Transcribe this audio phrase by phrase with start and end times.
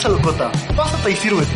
[0.00, 0.50] Casa Locota.
[0.74, 1.50] Pásate y sírvete.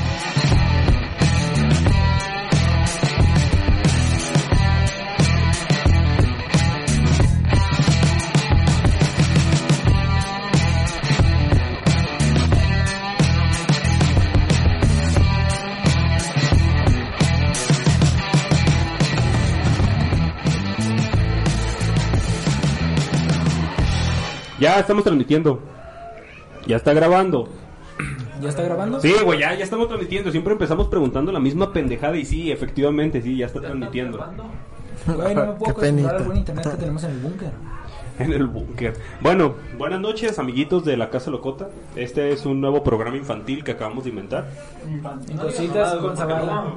[24.61, 25.63] Ya estamos transmitiendo.
[26.67, 27.64] Ya está grabando.
[28.41, 29.01] ¿Ya está grabando?
[29.01, 30.31] Sí, güey, ya, ya estamos transmitiendo.
[30.31, 34.19] Siempre empezamos preguntando la misma pendejada y sí, efectivamente, sí, ya está transmitiendo.
[35.07, 36.17] Güey, no me puedo Qué acostumbrar penita.
[36.17, 37.51] al buen internet que tenemos en el búnker.
[38.17, 38.95] En el búnker.
[39.21, 41.71] Bueno, buenas noches, amiguitos de la Casa Locota.
[41.97, 44.47] Este es un nuevo programa infantil que acabamos de inventar.
[45.29, 46.75] En cositas con Zavala.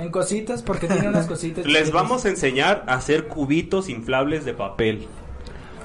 [0.00, 1.64] En cositas, porque tiene unas cositas.
[1.66, 1.92] Les chiquitas.
[1.92, 5.06] vamos a enseñar a hacer cubitos inflables de papel.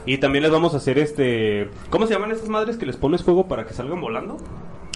[0.08, 1.70] Y también les vamos a hacer este...
[1.92, 4.38] ¿Cómo se llaman estas madres que les pones fuego para que salgan volando?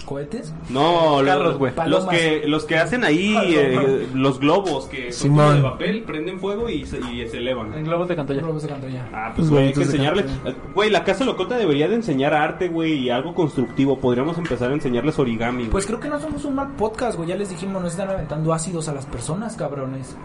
[0.06, 0.54] ¿Cohetes?
[0.70, 1.72] No, Carros, los, güey.
[1.86, 6.40] los que los que hacen ahí eh, los globos que son como de papel, prenden
[6.40, 7.84] fuego y se, y se En elevan.
[7.84, 8.40] globos de Cantoya.
[8.40, 9.08] Globos de Cantoya.
[9.12, 10.26] Ah, pues güey, hay que enseñarles.
[10.74, 13.98] Güey, la casa locota debería de enseñar arte, güey, y algo constructivo.
[13.98, 15.58] Podríamos empezar a enseñarles origami.
[15.64, 15.70] güey.
[15.70, 17.28] Pues creo que no somos un mal podcast, güey.
[17.28, 20.16] Ya les dijimos, nos están aventando ácidos a las personas, cabrones.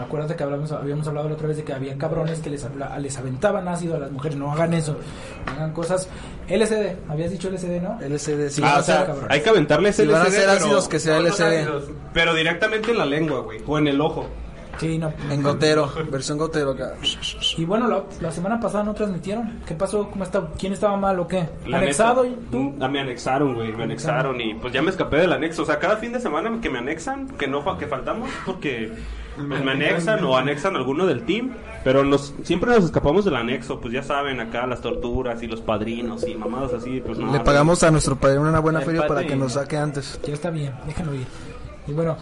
[0.00, 2.98] Acuérdate que hablamos, habíamos hablado la otra vez de que había cabrones que les, habla-
[2.98, 4.36] les aventaban ácido a las mujeres.
[4.38, 4.96] No hagan eso.
[5.46, 6.08] Hagan cosas.
[6.48, 7.98] LCD, habías dicho LCD, ¿no?
[8.00, 8.62] LCD, sí.
[8.64, 9.26] Ah, va o a ser, sea, cabrón.
[9.30, 11.68] hay que aventarles Si van a pero- ácidos, que sea LCD.
[12.12, 14.26] Pero directamente en la lengua, güey, o en el ojo.
[14.78, 15.12] Sí, no.
[15.28, 16.92] En gotero, versión gotero acá.
[17.56, 19.58] Y bueno, la, la semana pasada no transmitieron.
[19.66, 20.08] ¿Qué pasó?
[20.08, 20.50] ¿Cómo está?
[20.56, 21.48] ¿Quién estaba mal o qué?
[21.66, 22.22] La ¿Anexado?
[22.22, 22.74] neta, ¿Y tú?
[22.80, 25.62] Ah, me anexaron, güey, me anexaron y pues ya me escapé del anexo.
[25.62, 28.92] O sea, cada fin de semana que me anexan, que no que faltamos, porque
[29.38, 31.52] me anexan o anexan alguno del team,
[31.84, 35.60] pero nos siempre nos escapamos del anexo, pues ya saben, acá las torturas y los
[35.60, 37.32] padrinos y mamadas así, pues no.
[37.32, 40.20] Le pagamos a nuestro padrino una buena feria para que nos saque antes.
[40.26, 41.26] Ya está bien, déjenlo ir.
[41.86, 42.16] Y bueno,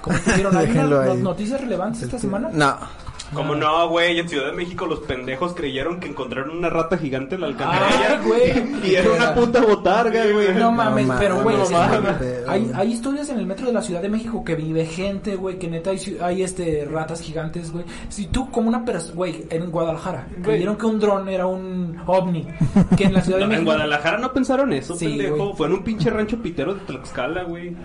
[0.00, 0.56] ¿cómo estuvieron?
[0.56, 1.22] ¿Hay unas ahí.
[1.22, 2.50] noticias relevantes esta semana?
[2.52, 2.78] No.
[3.34, 7.36] Como no, güey, en Ciudad de México los pendejos creyeron que encontraron una rata gigante
[7.36, 8.18] en la alcantarilla.
[8.20, 8.90] Ay, güey.
[8.90, 10.52] Y era una puta botarga, güey.
[10.54, 11.74] No mames, No pero güey, sí,
[12.48, 15.58] hay, hay historias en el metro de la Ciudad de México que vive gente, güey,
[15.58, 17.84] que neta hay, hay, este ratas gigantes, güey.
[18.08, 22.46] Si tú como una persona, güey, en Guadalajara, creyeron que un dron era un ovni,
[22.96, 25.36] que en la Ciudad de No, en México Guadalajara no pensaron eso, Sí, pendejo.
[25.36, 25.52] güey.
[25.56, 27.76] Fue en un pinche rancho pitero de Tlaxcala, güey.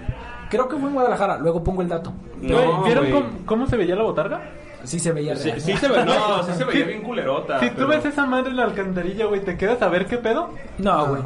[0.50, 2.13] Creo que fue en Guadalajara, luego pongo el dato.
[2.41, 4.41] No, Güey, ¿Vieron cómo, cómo se veía la botarga?
[4.85, 5.62] Sí se veía Sí, real.
[5.62, 7.59] sí se ve, no, sí se veía bien culerota.
[7.59, 10.18] Si tú pero- ves esa madre en la alcantarilla, güey, ¿te quedas a ver qué
[10.18, 10.50] pedo?
[10.78, 11.22] No, güey.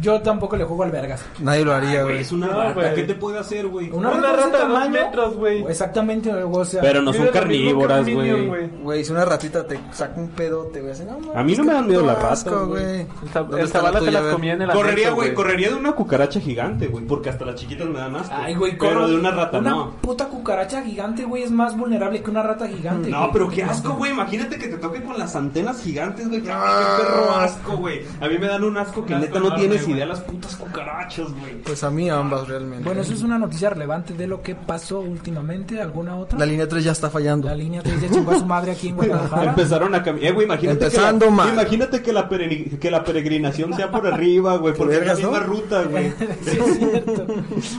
[0.00, 1.24] Yo tampoco le juego al vergas.
[1.40, 2.18] Nadie lo haría, Güey, güey.
[2.20, 2.94] es una No, rata, güey.
[2.94, 3.90] ¿qué te puede hacer, güey?
[3.90, 5.62] Una, Una rata, de ese dos tamaño, metros, güey.
[5.66, 6.80] Exactamente, o sea.
[6.80, 8.68] Pero no son Mira lo mismo que carnívoras, Minion, güey.
[8.82, 11.54] Güey, si una ratita te saca un pedo, te voy a decir, no, A mí
[11.56, 13.00] no me dan miedo las ratas, güey.
[13.00, 14.32] El zab- ¿Dónde El está la Zabala se tuya, a las ver?
[14.34, 17.54] comía en el Correría, anexo, güey, correría de una cucaracha gigante, güey, porque hasta las
[17.56, 18.34] chiquitas me dan asco.
[18.36, 19.90] Ay, güey, Pero corro- de una rata una no.
[20.00, 23.01] puta cucaracha gigante, güey, es más vulnerable que una rata gigante.
[23.10, 23.30] No, güey.
[23.32, 24.12] pero qué asco, güey.
[24.12, 26.40] Imagínate que te toque con las antenas gigantes, güey.
[26.42, 28.02] Qué perro asco, güey.
[28.20, 31.62] A mí me dan un asco que neta no tienes idea las putas cucarachas, güey.
[31.62, 32.84] Pues a mí ambas realmente.
[32.84, 35.80] Bueno, eso es una noticia relevante de lo que pasó últimamente.
[35.80, 36.38] ¿Alguna otra?
[36.38, 37.48] La línea 3 ya está fallando.
[37.48, 39.50] La línea 3 ya chingó a su madre aquí en Guadalajara.
[39.50, 40.28] Empezaron a caminar.
[40.28, 40.84] Eh, güey, imagínate.
[40.84, 41.52] Empezando que la, mal.
[41.52, 44.74] Imagínate que la, que la peregrinación sea por arriba, güey.
[44.82, 46.12] Porque es la misma ruta, güey.
[46.42, 47.26] Sí, es cierto.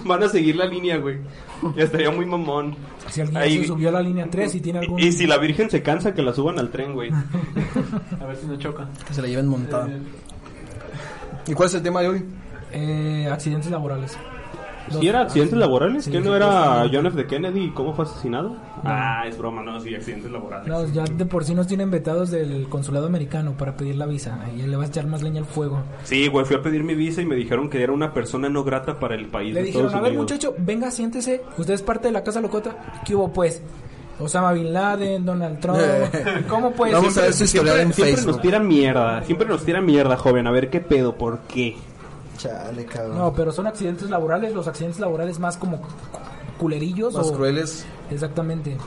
[0.05, 1.19] Van a seguir la línea, güey.
[1.75, 2.75] Ya estaría muy mamón.
[3.09, 4.99] Si alguien Ahí- se subió a la línea 3 y tiene algún...
[4.99, 7.11] Y si la Virgen se cansa, que la suban al tren, güey.
[8.21, 8.87] A ver si no choca.
[9.07, 9.89] Que se la lleven montada.
[11.47, 12.25] ¿Y cuál es el tema de hoy?
[12.71, 14.17] Eh, accidentes laborales.
[14.99, 16.05] ¿Sí era accidentes laborales?
[16.05, 16.87] Sí, ¿Que sí, no era.
[16.91, 17.15] John F.
[17.17, 18.55] de Kennedy y cómo fue asesinado?
[18.83, 20.67] Ah, es broma, no, sí, accidentes laborales.
[20.67, 24.37] No, ya de por sí nos tienen vetados del consulado americano para pedir la visa.
[24.57, 25.81] Y le vas a echar más leña al fuego.
[26.03, 28.63] Sí, güey, fui a pedir mi visa y me dijeron que era una persona no
[28.63, 30.31] grata para el país Le de dijeron, Estados a ver Unidos.
[30.31, 31.41] muchacho, venga, siéntese.
[31.57, 33.01] Usted es parte de la Casa Locota.
[33.05, 33.61] ¿Qué hubo pues?
[34.19, 35.79] Osama Bin Laden, Donald Trump.
[36.47, 36.93] ¿Cómo pues?
[36.93, 38.33] Vamos a ver su historial en Siempre Facebook.
[38.33, 40.45] nos tira mierda, siempre nos tira mierda, joven.
[40.45, 41.75] A ver qué pedo, ¿por qué?
[42.37, 43.17] Chale, cabrón.
[43.17, 45.79] No, pero son accidentes laborales, los accidentes laborales más como
[46.57, 47.85] culerillos Más o crueles.
[48.09, 48.77] exactamente.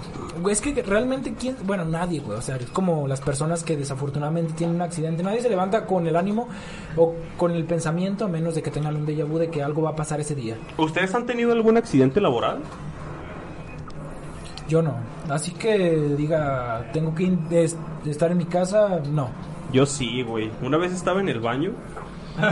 [0.40, 3.76] Güey, es que realmente quién, bueno, nadie, güey, o sea, es como las personas que
[3.76, 6.48] desafortunadamente tienen un accidente, nadie se levanta con el ánimo
[6.96, 9.82] o con el pensamiento a menos de que tengan un déjà vu de que algo
[9.82, 10.56] va a pasar ese día.
[10.78, 12.60] ¿Ustedes han tenido algún accidente laboral?
[14.69, 14.94] Yo no.
[15.28, 15.76] Así que
[16.16, 17.37] diga, tengo que
[18.06, 19.31] estar en mi casa, no.
[19.72, 20.50] Yo sí, güey.
[20.62, 21.72] Una vez estaba en el baño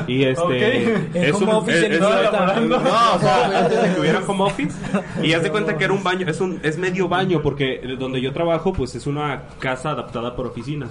[0.07, 4.01] y este es home un- office es- en es- no, o sea, antes de que
[4.01, 4.77] hubiera home office
[5.23, 8.21] y haz de cuenta que era un baño, es un es medio baño porque donde
[8.21, 10.91] yo trabajo pues es una casa adaptada para oficinas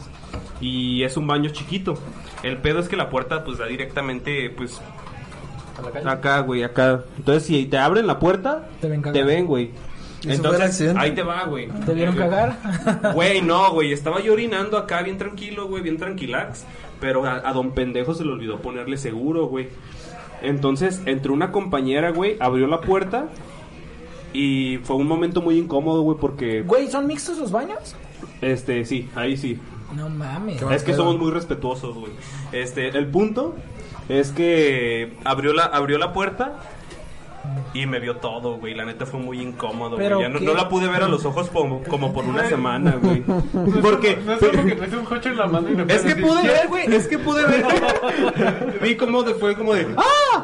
[0.62, 1.95] y es un baño chiquito.
[2.44, 4.80] El pedo es que la puerta pues da directamente pues
[5.78, 6.10] a la calle.
[6.10, 7.01] Acá, güey, acá.
[7.18, 8.68] Entonces, si te abren la puerta,
[9.13, 9.72] te ven, güey.
[10.28, 11.68] ¿Eso fue el Entonces, ahí te va, güey.
[11.86, 12.58] ¿Te vieron cagar?
[13.14, 16.66] Güey, no, güey, estaba yo orinando acá bien tranquilo, güey, bien tranquilax.
[17.00, 19.68] Pero a, a don pendejo se le olvidó ponerle seguro, güey.
[20.42, 23.28] Entonces, entró una compañera, güey, abrió la puerta.
[24.34, 27.96] Y fue un momento muy incómodo, güey, porque, Güey, ¿son mixtos los baños?
[28.42, 29.60] este, sí, ahí sí.
[29.96, 30.62] No mames.
[30.62, 32.12] Es que somos muy respetuosos, güey.
[32.52, 33.56] Este, el punto
[34.10, 36.60] es que abrió la, abrió la puerta
[37.74, 38.74] y me vio todo, güey.
[38.74, 40.07] La neta fue muy incómodo, güey.
[40.07, 42.98] ¿Pero Ya no, no la pude ver a los ojos como, como por una semana,
[43.01, 43.22] güey.
[43.81, 44.18] Porque...
[44.18, 46.24] No es como que traes un coche en la mano y le Es que decir,
[46.24, 48.80] pude ver, güey, es que pude ver.
[48.81, 50.43] Vi como de, fue como de ¡Ah!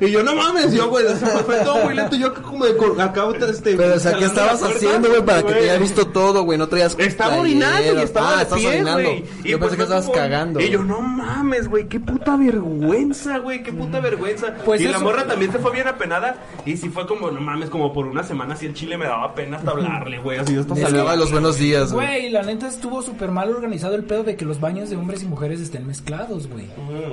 [0.00, 1.04] Y yo no mames, yo güey,
[1.46, 4.58] fue todo muy lento, yo como de acabo de este Pero, o sea, ¿qué estabas
[4.60, 6.58] puerta, haciendo, güey, para que te haya visto todo, güey?
[6.58, 8.04] No traías Estaba orinando y playeras.
[8.04, 9.24] estaba Ah, de pie, güey.
[9.44, 10.60] Yo pues pensé que estabas como- cagando.
[10.60, 14.54] Y yo, no mames, güey, qué puta vergüenza, güey, qué puta vergüenza.
[14.64, 16.36] Pues y la morra también se fue bien apenada.
[16.64, 19.34] Y sí fue como, no mames, como por una semana así el chile me daba
[19.34, 20.38] pena hasta hablarle, güey.
[20.38, 20.98] Así yo hasta Me salía.
[20.98, 22.06] daba los buenos días, güey.
[22.06, 25.22] Güey, la neta estuvo súper mal organizado el pedo de que los baños de hombres
[25.22, 26.66] y mujeres estén mezclados, güey.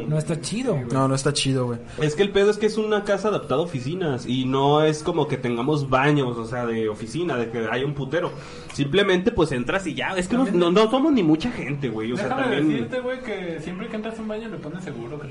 [0.07, 0.85] No está chido, güey.
[0.91, 1.79] No, no está chido, güey.
[2.01, 5.03] Es que el pedo es que es una casa adaptada a oficinas y no es
[5.03, 8.31] como que tengamos baños, o sea, de oficina, de que haya un putero.
[8.73, 12.11] Simplemente pues entras y ya, es que no, no, no somos ni mucha gente, güey,
[12.11, 12.69] o sea, Déjame también...
[12.69, 15.27] decirte, güey, que siempre que entras a un baño le pones seguro, que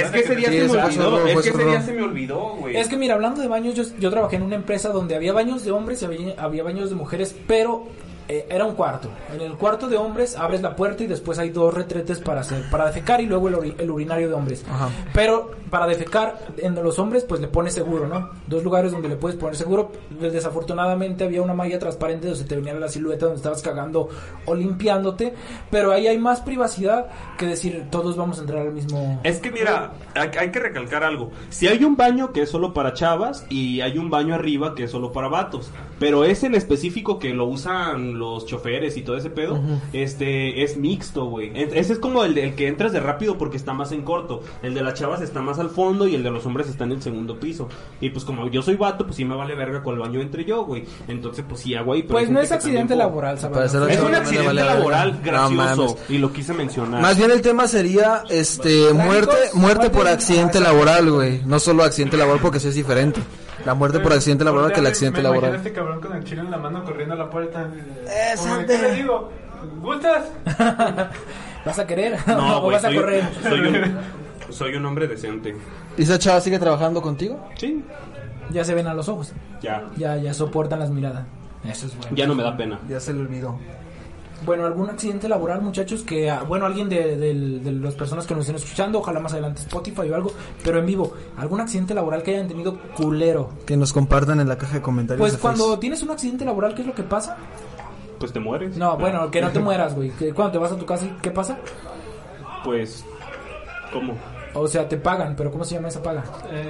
[0.00, 2.56] Es que ese día Sí, se me olvidó, es que ese día se me olvidó,
[2.60, 2.76] güey.
[2.76, 5.64] Es que mira, hablando de baños, yo, yo trabajé en una empresa donde había baños
[5.64, 7.88] de hombres y había, había baños de mujeres, pero
[8.28, 9.08] eh, era un cuarto.
[9.34, 12.68] En el cuarto de hombres abres la puerta y después hay dos retretes para hacer,
[12.70, 14.64] para defecar y luego el, ori- el urinario de hombres.
[14.70, 14.88] Ajá.
[15.12, 18.30] Pero para defecar en los hombres pues le pones seguro, ¿no?
[18.46, 19.90] Dos lugares donde le puedes poner seguro.
[20.38, 24.08] Desafortunadamente había una malla transparente donde se te venía la silueta donde estabas cagando
[24.46, 25.34] o limpiándote,
[25.70, 27.06] pero ahí hay más privacidad
[27.38, 31.02] que decir todos vamos a entrar al mismo Es que mira, hay, hay que recalcar
[31.04, 31.30] algo.
[31.50, 34.84] Si hay un baño que es solo para chavas y hay un baño arriba que
[34.84, 39.16] es solo para vatos, pero ese en específico que lo usan los choferes y todo
[39.16, 39.60] ese pedo,
[39.92, 41.52] este es mixto, güey.
[41.54, 44.42] Ese es como el, de- el que entras de rápido porque está más en corto.
[44.62, 46.92] El de las chavas está más al fondo y el de los hombres está en
[46.92, 47.68] el segundo piso.
[48.00, 50.44] Y pues como yo soy vato, pues sí me vale verga con el baño entre
[50.44, 50.84] yo, güey.
[51.08, 52.02] Entonces pues sí hago ahí.
[52.02, 53.74] pero Pues no es accidente laboral, ¿sabes?
[53.74, 57.00] Es un accidente vale laboral gracioso y lo quise mencionar.
[57.02, 61.40] Más bien el tema sería, este, muerte, muerte por accidente laboral, güey.
[61.44, 63.20] No solo accidente laboral porque eso es diferente.
[63.64, 65.54] La muerte por accidente laboral que el accidente me laboral.
[65.54, 67.68] este cabrón con el chile en la mano corriendo a la puerta.
[68.06, 68.34] Eh.
[68.66, 69.30] ¿Qué le digo?
[69.80, 70.26] ¿Gustas?
[71.64, 72.18] ¿Vas a querer?
[72.26, 73.24] No, ¿O güey, vas a soy, correr?
[73.42, 73.98] soy un,
[74.50, 75.56] soy un hombre decente.
[75.96, 77.48] ¿Y esa chava sigue trabajando contigo?
[77.56, 77.82] Sí,
[78.50, 79.32] Ya se ven a los ojos.
[79.62, 79.84] ya.
[79.96, 81.24] Ya, ya soportan las miradas.
[81.66, 82.14] Eso es bueno.
[82.14, 82.78] Ya no me da pena.
[82.88, 83.58] Ya se le olvidó.
[84.44, 88.34] Bueno, algún accidente laboral, muchachos, que, ah, bueno, alguien de, del- de las personas que
[88.34, 90.32] nos estén escuchando, ojalá más adelante Spotify o algo,
[90.62, 93.50] pero en vivo, algún accidente laboral que hayan tenido culero.
[93.64, 95.20] Que nos compartan en la caja de comentarios.
[95.20, 97.36] Pues de cuando tienes un accidente laboral, ¿qué es lo que pasa?
[98.18, 98.76] Pues te mueres.
[98.76, 100.10] No, bueno, que no te mueras, güey.
[100.10, 101.58] Que Cuando te vas a tu casa, ¿qué pasa?
[102.64, 103.04] Pues,
[103.92, 104.14] ¿cómo?
[104.54, 106.22] O sea, te pagan, pero ¿cómo se llama esa paga?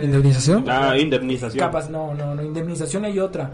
[0.03, 0.65] ¿Indemnización?
[0.67, 1.59] La indemnización.
[1.67, 3.51] Capas, no, no, no, indemnización hay otra.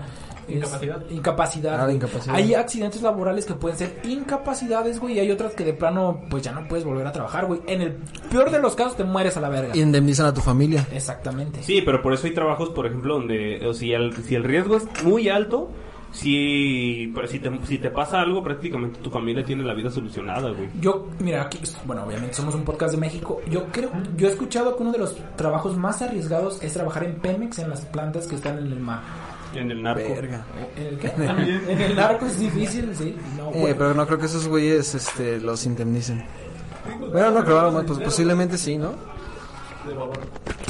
[0.48, 1.02] Es- Incapacidad.
[1.10, 1.84] incapacidad.
[1.88, 2.34] Ah, incapacidad.
[2.34, 6.42] Hay accidentes laborales que pueden ser incapacidades, güey, y hay otras que de plano, pues
[6.42, 7.60] ya no puedes volver a trabajar, güey.
[7.66, 7.92] En el
[8.30, 9.76] peor de los casos te mueres a la verga.
[9.76, 10.86] Indemnizan a tu familia.
[10.92, 11.62] Exactamente.
[11.62, 14.76] Sí, pero por eso hay trabajos, por ejemplo, donde o si, el, si el riesgo
[14.76, 15.70] es muy alto,
[16.12, 20.50] si, pero si, te, si te pasa algo, prácticamente tu familia tiene la vida solucionada,
[20.50, 20.68] güey.
[20.80, 23.40] Yo, mira, aquí, bueno, obviamente somos un podcast de México.
[23.48, 27.14] Yo creo, yo he escuchado que uno de los trabajos más arriesgados es trabajar en
[27.16, 29.02] Pemex, en las plantas que están en el mar.
[29.54, 30.14] En el narco.
[30.14, 30.44] Verga.
[30.76, 31.12] ¿En el qué?
[31.16, 33.16] en el narco es difícil, sí.
[33.36, 33.76] No, Eh, bueno.
[33.78, 36.24] pero no creo que esos güeyes este, los indemnicen.
[37.12, 38.92] Bueno, no creo, pues posiblemente sí, ¿no?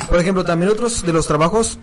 [0.09, 1.79] Por ejemplo, también otros de los trabajos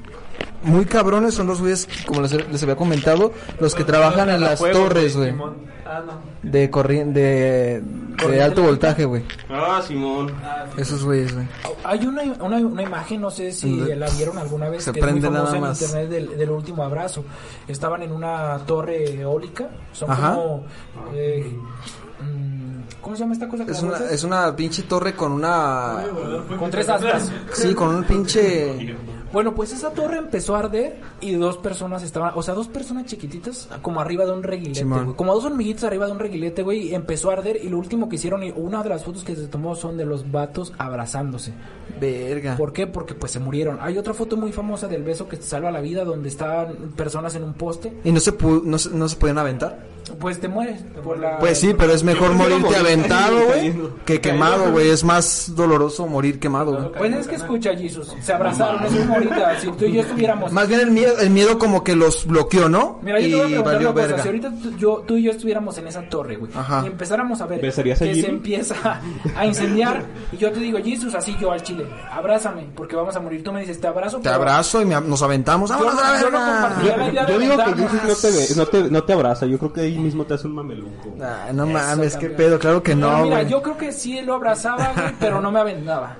[0.63, 4.59] muy cabrones son los güeyes, como les, les había comentado, los que trabajan en las
[4.59, 5.33] torres, güey.
[5.89, 6.19] Ah, no.
[6.43, 7.81] de corriente, de,
[8.29, 9.23] de alto voltaje, güey.
[9.49, 10.33] Ah, Simón.
[10.75, 11.47] Esos güeyes, güey.
[11.85, 15.05] Hay una, una, una imagen, no sé si la vieron alguna vez, se que es
[15.05, 15.81] muy prende nada en más.
[15.81, 17.23] internet del, del último abrazo.
[17.69, 20.33] Estaban en una torre eólica, son Ajá.
[20.35, 20.65] como...
[21.13, 21.55] eh,
[22.21, 22.67] mm,
[23.01, 23.65] ¿Cómo se llama esta cosa?
[23.65, 26.03] que Es una, es una pinche torre con una...
[26.59, 27.31] Con tres aspas.
[27.53, 28.97] Sí, con un pinche...
[29.33, 33.05] Bueno, pues esa torre empezó a arder y dos personas estaban, o sea, dos personas
[33.05, 35.15] chiquititas como arriba de un reguilete, güey.
[35.15, 38.07] Como dos hormiguitas arriba de un reguilete, güey, y empezó a arder y lo último
[38.09, 41.53] que hicieron, y una de las fotos que se tomó son de los vatos abrazándose.
[41.99, 42.55] Verga.
[42.57, 42.85] ¿Por qué?
[42.87, 43.79] Porque pues se murieron.
[43.81, 47.33] Hay otra foto muy famosa del beso que te salva la vida donde estaban personas
[47.35, 47.97] en un poste.
[48.03, 49.79] ¿Y no se, pu- no, se- no se podían aventar?
[50.19, 51.37] Pues te mueres por la...
[51.39, 53.73] Pues sí, pero es mejor morirte morir aventado, güey,
[54.05, 54.89] que quemado, güey.
[54.89, 56.91] Es más doloroso morir quemado, güey.
[56.97, 58.15] Pues es que escucha, Jesus.
[58.21, 59.59] Se abrazaron, es como ahorita.
[59.59, 60.51] Si tú y yo estuviéramos...
[60.51, 62.99] Más bien el miedo, el miedo como que los bloqueó, ¿no?
[63.01, 64.21] Mira, yo te voy a y preguntar valió una cosa.
[64.21, 66.81] Si ahorita tú, yo, tú y yo estuviéramos en esa torre, güey, Ajá.
[66.83, 69.01] y empezáramos a ver ¿Besarías a que se empieza
[69.35, 73.19] a incendiar, y yo te digo, Jesus, así yo al chile, abrázame, porque vamos a
[73.19, 73.43] morir.
[73.43, 74.19] Tú me dices, te abrazo.
[74.19, 75.69] Te abrazo y me- nos aventamos.
[75.69, 76.53] Yo ¡Vámonos no- a la yo no verga!
[76.61, 77.63] compartiría la idea de Yo digo que.
[77.73, 80.33] Jesus no te, ve- no, te, no te abraza, yo creo que ahí mismo te
[80.33, 81.13] hace un mameluco.
[81.17, 83.49] No Eso, mames, qué pedo, claro que no, mira, güey.
[83.49, 86.15] yo creo que sí lo abrazaba, güey, pero no me aventaba.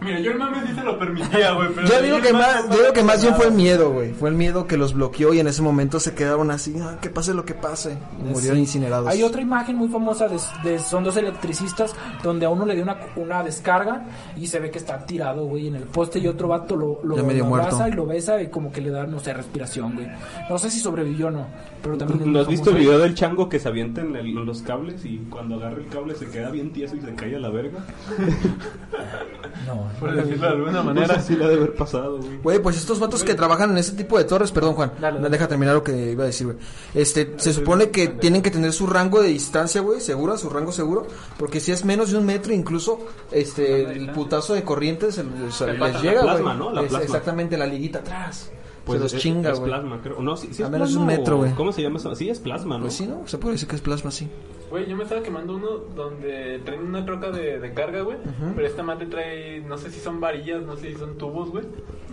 [0.00, 1.68] Mira, yo el mame sí se lo permitía, güey.
[1.74, 4.12] pero Yo digo que más, yo digo que más bien fue el miedo, güey.
[4.12, 7.10] Fue el miedo que los bloqueó y en ese momento se quedaron así, ah, que
[7.10, 7.96] pase lo que pase.
[8.20, 8.60] Y murieron Sí.
[8.62, 9.08] incinerados.
[9.08, 12.82] Hay otra imagen muy famosa de, de- son dos electricistas donde a uno le dio
[12.84, 14.04] una, una descarga
[14.36, 17.16] y se ve que está tirado, güey, en el poste y otro vato lo, lo,
[17.18, 17.44] abraza
[17.76, 17.88] muerto.
[17.88, 20.08] y lo besa y como que le da, no sé, respiración, güey.
[20.48, 21.46] No sé si sobrevivió o no,
[21.82, 24.46] pero también ¿No has visto el video del chango que se avienta en, el- en
[24.46, 27.40] los cables y cuando agarra el cable se queda bien tieso y se cae a
[27.40, 27.78] la verga?
[29.66, 31.20] No, Por decirlo de alguna No manera.
[31.20, 32.38] sé si le ha de haber pasado, güey.
[32.42, 35.22] Güey, pues estos vatos que trabajan en ese tipo de torres, perdón Juan, Dale, no
[35.24, 35.32] dale.
[35.36, 36.58] deja terminar lo que iba a decir, güey.
[36.94, 40.72] Este, se supone que tienen que tener su rango de distancia, güey, segura, su rango
[40.72, 41.06] seguro,
[41.38, 42.98] porque si es menos de un metro, incluso,
[43.32, 46.56] este, el putazo de corriente se, se les llega, la güey.
[46.56, 46.70] ¿no?
[46.72, 48.50] La exactamente la liguita atrás.
[48.84, 49.70] Pues se los es- chinga, es güey.
[49.70, 50.20] plasma, creo.
[50.20, 51.52] No, sí, sí A es menos de un plasma metro, güey.
[51.54, 52.14] ¿Cómo se llama eso?
[52.14, 52.82] Sí, es plasma, ¿no?
[52.82, 53.26] Pues sí, ¿no?
[53.26, 54.28] Se puede decir que es plasma, sí.
[54.70, 58.16] Güey, yo me estaba quemando uno donde traen una troca de, de carga, güey.
[58.56, 61.64] Pero esta madre trae, no sé si son varillas, no sé si son tubos, güey.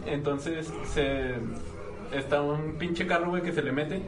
[0.06, 1.36] Entonces, se.
[2.16, 4.02] Está un pinche carro, güey, que se le mete.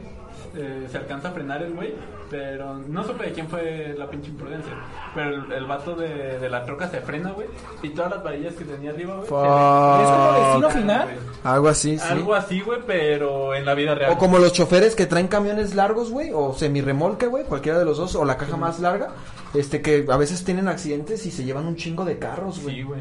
[0.54, 1.94] Eh, se alcanza a frenar el güey.
[2.30, 4.72] Pero no supe de quién fue la pinche imprudencia.
[5.14, 7.46] Pero el, el vato de, de la troca se frena, güey.
[7.82, 9.24] Y todas las varillas que tenía arriba, güey.
[9.24, 11.08] ¿Es como destino final?
[11.44, 12.04] Algo así, sí.
[12.10, 14.12] Algo así, güey, pero en la vida real.
[14.12, 17.98] O como los choferes que traen camiones largos, güey, o semirremolque, güey, cualquiera de los
[17.98, 19.10] dos, o la caja más larga,
[19.52, 22.76] este que a veces tienen accidentes y se llevan un chingo de carros, güey.
[22.76, 23.00] Sí, güey.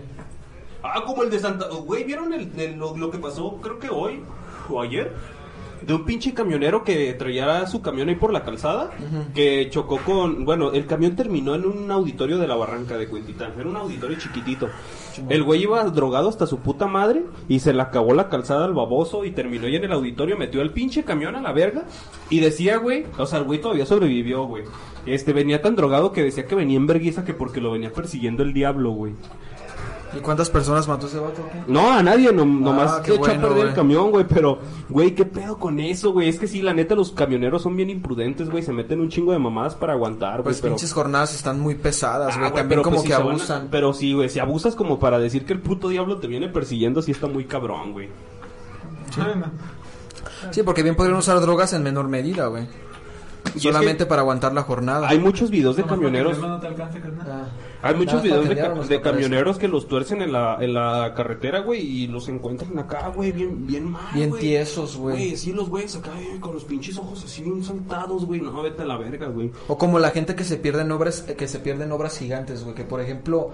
[0.84, 1.68] Ah, como el de Santa...
[1.70, 4.22] Güey, ¿vieron el, el- lo, lo que pasó creo que hoy
[4.70, 5.14] o ayer?
[5.86, 8.92] De un pinche camionero que traía su camión ahí por la calzada,
[9.34, 10.46] que chocó con...
[10.46, 14.18] Bueno, el camión terminó en un auditorio de la barranca de Cuentitán, era un auditorio
[14.18, 14.70] chiquitito.
[15.30, 18.74] El güey iba drogado hasta su puta madre y se le acabó la calzada al
[18.74, 21.86] baboso y terminó ahí en el auditorio, metió el pinche camión a la verga
[22.30, 24.63] y decía, güey, o sea, el güey todavía sobrevivió, güey.
[25.06, 28.44] Este, venía tan drogado que decía que venía en vergüenza que porque lo venía persiguiendo
[28.44, 29.13] el diablo, güey.
[30.15, 31.48] ¿Y cuántas personas mató ese vato?
[31.51, 31.63] qué?
[31.72, 33.67] No, a nadie, no, nomás qué se echó bueno, a perder güey.
[33.70, 36.29] el camión, güey, pero, güey, ¿qué pedo con eso, güey?
[36.29, 39.32] Es que sí, la neta, los camioneros son bien imprudentes, güey, se meten un chingo
[39.32, 40.74] de mamadas para aguantar, güey, Pues pero...
[40.75, 42.50] pinches jornadas están muy pesadas, Ah, güey.
[42.51, 43.67] También pero como pues que a- abusan.
[43.72, 47.01] pero sí, güey, si abusas como para decir que el puto diablo te viene persiguiendo,
[47.01, 48.10] sí está muy cabrón, güey.
[50.51, 52.67] Sí, porque bien podrían usar drogas en menor medida, güey.
[53.55, 55.08] Y es Solamente que para aguantar la jornada.
[55.10, 56.39] Hay muchos videos de Nomás camioneros...
[56.39, 57.27] no te alcance, carnal.
[57.29, 57.46] Ah.
[57.84, 61.82] Hay muchos videos de, ca- camioneros que los tuercen en la, en la carretera, güey,
[61.82, 64.42] y los encuentran acá, güey, bien, bien mal, Bien güey.
[64.42, 65.16] tiesos, güey.
[65.18, 68.62] Güey, sí, los güeyes acá, güey, con los pinches ojos así bien saltados, güey, no,
[68.63, 69.52] vete a la verga, güey.
[69.68, 72.18] O como la gente que se pierde en obras, eh, que se pierde en obras
[72.18, 72.74] gigantes, güey.
[72.74, 73.52] Que por ejemplo,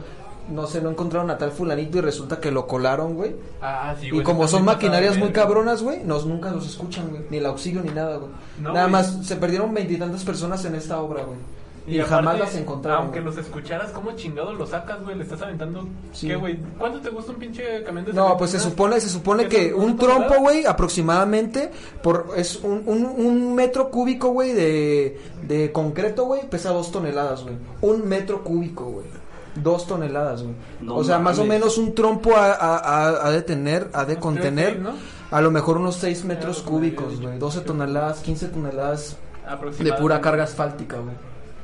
[0.52, 3.36] no sé, no encontraron a tal fulanito y resulta que lo colaron, güey.
[3.62, 4.24] Ah, sí, Y güey.
[4.24, 7.24] como eso son maquinarias muy cabronas, güey, nos nunca los escuchan, güey.
[7.32, 8.32] Ni el auxilio ni nada, güey.
[8.60, 8.92] No, nada güey.
[8.92, 11.38] más, se perdieron veintitantas personas en esta obra, güey.
[11.90, 13.02] Y, jamás aparte, las encontraron.
[13.04, 13.36] Aunque güey.
[13.36, 15.16] los escucharas, ¿cómo chingados los sacas, güey?
[15.16, 15.88] Le estás aventando.
[16.12, 16.28] Sí.
[16.28, 16.60] ¿Qué, güey?
[16.78, 19.74] ¿Cuánto te gusta un pinche camión de No, pues se supone, se supone ¿Qué que
[19.74, 21.72] un ¿Una trompo, güey, aproximadamente,
[22.04, 27.44] por, es un, un, un metro cúbico, güey, de, de concreto, güey, pesa dos toneladas,
[27.44, 27.56] güey.
[27.82, 29.06] Un metro cúbico, güey.
[29.56, 30.56] Dos toneladas, güey.
[30.82, 32.54] No o sea, más o menos un trompo ha,
[33.26, 34.96] ha- de tener, ha de contener, tres, seis,
[35.32, 35.38] ¿no?
[35.38, 37.38] a lo mejor unos 6 metros había cúbicos, güey.
[37.40, 39.18] 12 toneladas, 15 toneladas
[39.80, 41.16] de pura carga asfáltica, güey.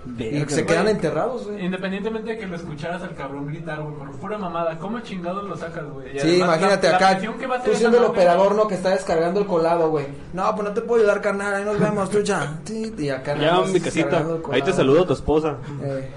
[0.07, 0.65] Verga, se güey.
[0.65, 1.65] quedan enterrados, güey.
[1.65, 5.57] Independientemente de que lo escucharas al cabrón gritar, güey, por pura mamada, ¿cómo chingados lo
[5.57, 6.15] sacas, güey?
[6.15, 8.13] Y Sí, además, imagínate la- acá, presión que va a hacer tú siendo el madre,
[8.15, 8.57] operador, güey.
[8.59, 8.67] ¿no?
[8.67, 10.05] Que está descargando el colado, güey.
[10.33, 12.59] No, pues no te puedo ayudar, carnal, ahí nos vemos, trucha.
[12.69, 15.57] Y acá Ya, mi casita, ahí te saludo a tu esposa.
[15.83, 16.09] Eh,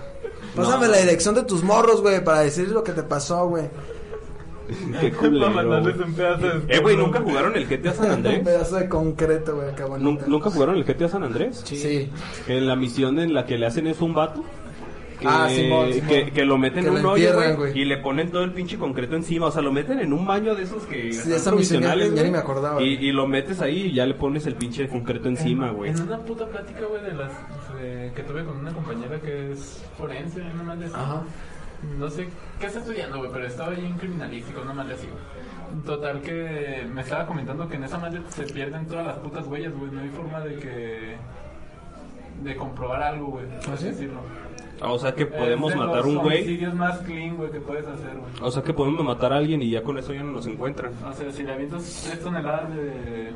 [0.54, 3.64] Pásame la dirección de tus morros, güey, para decir lo que te pasó, güey.
[5.00, 6.74] Qué Para culero, mandarles un pedazo de...
[6.74, 8.40] Eh, güey, ¿nunca jugaron el GTA San Un Andrés?
[8.40, 10.10] pedazo de concreto, güey, acá bonito.
[10.10, 11.62] ¿Nun- ¿Nunca jugaron el GTA San Andrés?
[11.64, 12.10] Sí.
[12.46, 14.44] En la misión en la que le hacen eso a un vato.
[15.20, 16.08] que, Ah, Simón, Simón.
[16.08, 18.78] que, que lo meten Que en un hoyo, güey, y le ponen todo el pinche
[18.78, 19.46] concreto encima.
[19.46, 21.88] O sea, lo meten en un baño de esos que Sí, están esa misión ya-
[21.88, 22.80] provisionales, ya ni me acordaba.
[22.80, 25.90] Y, y lo metes ahí y ya le pones el pinche concreto encima, güey.
[25.90, 27.32] En una puta plática, güey, de las
[27.80, 30.86] de- que tuve con una compañera que es forense, no más de.
[30.86, 31.22] Ajá.
[31.98, 35.06] No sé qué está estudiando, güey, pero estaba ahí en criminalístico, no más de así,
[35.06, 35.84] güey.
[35.84, 39.72] Total que me estaba comentando que en esa madre se pierden todas las putas huellas,
[39.74, 39.90] güey.
[39.92, 41.16] No hay forma de que...
[42.42, 43.46] de comprobar algo, güey.
[43.64, 44.20] por así decirlo.
[44.80, 46.36] Ah, O sea que Es podemos de matar los un güey.
[46.38, 48.32] homicidios más clean, güey, que puedes hacer, güey.
[48.42, 50.92] O sea que podemos matar a alguien y ya con eso ya no nos encuentran.
[51.04, 53.30] O sea, si le avientas 3 toneladas de...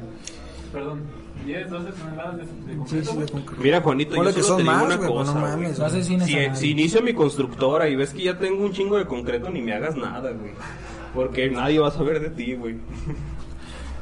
[0.72, 1.02] Perdón,
[1.44, 3.26] 10, 12 toneladas de, de Sí, concreto, sí, güey.
[3.26, 3.62] de concreto.
[3.62, 6.58] Mira, Juanito, yo que solo te digo más, una pues cosa, no mames.
[6.58, 9.72] Si inicio mi constructora y ves que ya tengo un chingo de concreto, ni me
[9.74, 10.52] hagas nada, güey.
[11.14, 12.76] Porque nadie va a saber de ti, güey.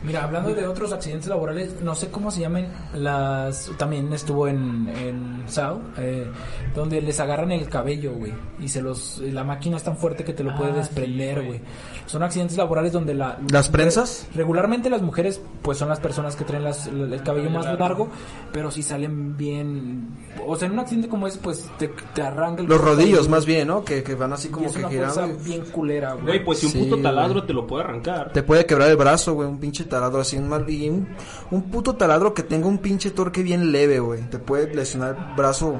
[0.03, 3.71] Mira, hablando de otros accidentes laborales, no sé cómo se llaman las...
[3.77, 6.27] También estuvo en, en Sao, eh,
[6.75, 8.33] donde les agarran el cabello, güey.
[8.59, 9.19] Y se los...
[9.19, 11.59] La máquina es tan fuerte que te lo puede Ah, desprender, sí, güey.
[11.59, 11.71] güey.
[12.07, 13.39] Son accidentes laborales donde la...
[13.53, 14.27] ¿Las prensas?
[14.35, 18.09] Regularmente las mujeres, pues son las personas que traen las- el cabello más largo.
[18.53, 20.09] pero si salen bien...
[20.47, 22.69] O sea, en un accidente como ese, pues te, te arranca el...
[22.69, 23.85] Los rodillos, más bien, ¿no?
[23.85, 25.29] Que, que van así Y como es que una girando.
[25.45, 26.25] bien culera, güey.
[26.27, 28.33] Güey, pues si un Sí, puto taladro te lo puede arrancar.
[28.33, 31.09] Te puede quebrar el brazo, güey, un pinche taladro así, un, mal, y un,
[31.51, 34.23] un puto taladro que tenga un pinche torque bien leve, güey.
[34.31, 35.79] Te puede lesionar el brazo,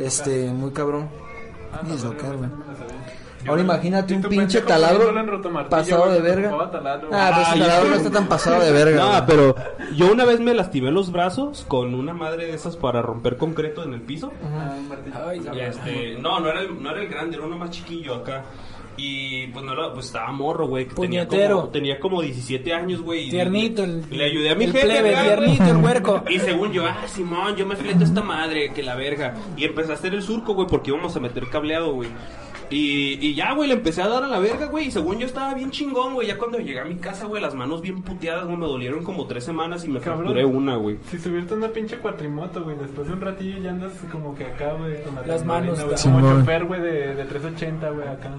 [0.00, 1.08] este, muy cabrón.
[1.72, 2.50] Ah, Y es lo que, güey.
[3.46, 5.12] Ahora imagínate un pinche taladro
[5.70, 6.50] pasado de verga.
[6.52, 9.00] Ah, pero ese Ay, taladro no está tan pasado de verga.
[9.20, 9.54] No, pero
[9.94, 13.82] yo una vez me lastimé los brazos con una madre de esas para romper concreto
[13.82, 14.32] en el piso.
[15.26, 18.44] Ay, este, no, no era, el, no era el grande, era uno más chiquillo acá.
[18.96, 20.86] Y pues no era, pues estaba morro, güey.
[20.86, 21.56] que Tenía Puñetero.
[21.60, 23.30] como, tenía como 17 años, güey.
[23.30, 24.84] Tiernito, el- Le ayudé a mi el jefe.
[24.86, 26.22] plebe, tiernito, el huerco.
[26.30, 29.34] Y según yo, ah, Simón, yo me fleto esta madre, que la verga.
[29.56, 32.10] Y empecé a hacer el surco, güey, porque íbamos a meter cableado, güey.
[32.70, 34.86] Y, y ya, güey, le empecé a dar a la verga, güey.
[34.86, 36.28] Y según yo estaba bien chingón, güey.
[36.28, 39.26] Ya cuando llegué a mi casa, güey, las manos bien puteadas, güey, me dolieron como
[39.26, 40.20] tres semanas y me Cabrón.
[40.26, 40.98] fracturé una, güey.
[41.10, 44.72] Si subirte una pinche cuatrimoto, güey, después de un ratillo ya andas como que acá,
[44.74, 46.38] güey, con la Las manos, güey, sí, como güey.
[46.40, 48.30] chofer, güey, de, de 380, güey, acá.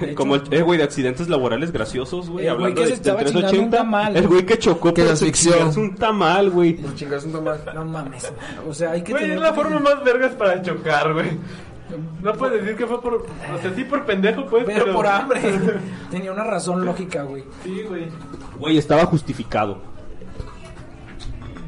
[0.00, 2.46] Hecho- Como el, eh, güey, de accidentes laborales graciosos, güey.
[2.48, 3.76] El güey Hablando que se de, estaba del chingando un 380.
[3.76, 4.16] tamal.
[4.16, 6.72] El güey que chocó Que por chingarse un tamal, güey.
[6.74, 7.60] Por chingarse un tamal.
[7.76, 8.32] No mames.
[8.68, 9.36] O sea, hay que Güey, tener...
[9.36, 11.28] es la forma más vergas para chocar, güey.
[12.22, 13.14] No puedes decir que fue por...
[13.14, 15.40] O sea, sí por pendejo, pues, Pero por hambre.
[16.10, 17.44] Tenía una razón lógica, güey.
[17.62, 18.08] Sí, güey.
[18.58, 19.78] Güey, estaba justificado.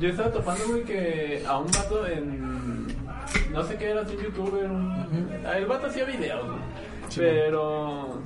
[0.00, 2.86] Yo estaba topando, güey, que a un vato en...
[3.52, 5.30] No sé qué era, un youtuber, un...
[5.54, 6.58] El vato hacía videos, güey.
[7.16, 8.20] Pero...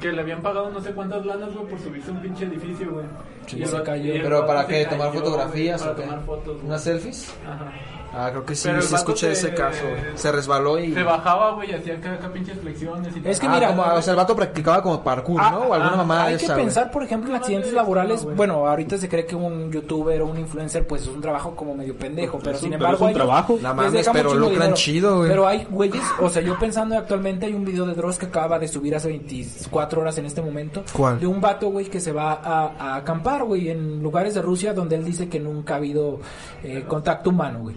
[0.00, 2.92] Que le habían pagado no sé cuántas lanas, güey, por subirse a un pinche edificio,
[2.92, 3.06] güey.
[3.46, 4.12] Sí, Y se cayó.
[4.22, 4.84] ¿Pero para qué?
[4.86, 6.02] ¿Tomar cayó, fotografías güey, o qué?
[6.02, 6.66] Para tomar fotos, güey.
[6.66, 7.34] ¿Unas selfies?
[7.46, 7.72] Ajá.
[8.16, 9.84] Ah, creo que sí, Pero se- ese caso.
[10.14, 10.92] Se resbaló y...
[10.94, 14.02] Se bajaba, güey, y hacía acá, pinches flexiones y Es que Ah, mira, como- o
[14.02, 15.58] sea, el vato practicaba como parkour, Ah, ¿no?
[15.58, 18.18] O alguna ah, mamada Hay que pensar, por ejemplo, en accidentes no, laborales.
[18.20, 18.36] no, güey.
[18.36, 21.74] bueno, ahorita se cree que un youtuber o un influencer, pues es un trabajo como
[21.74, 22.38] medio pendejo.
[22.42, 23.58] Pero sin embargo, pero es un trabajo.
[23.62, 25.28] La mames, pero lucran chido, güey.
[25.30, 28.58] Pero hay güeyes, o sea, yo pensando actualmente, hay un video de Dross que acaba
[28.58, 30.82] de subir hace 24 horas en este momento.
[30.92, 31.18] ¿Cuál?
[31.20, 34.72] De un vato, güey, que se va a, a acampar, güey, en lugares de Rusia
[34.72, 36.20] donde él dice que nunca ha habido
[36.62, 37.76] eh, contacto humano, güey.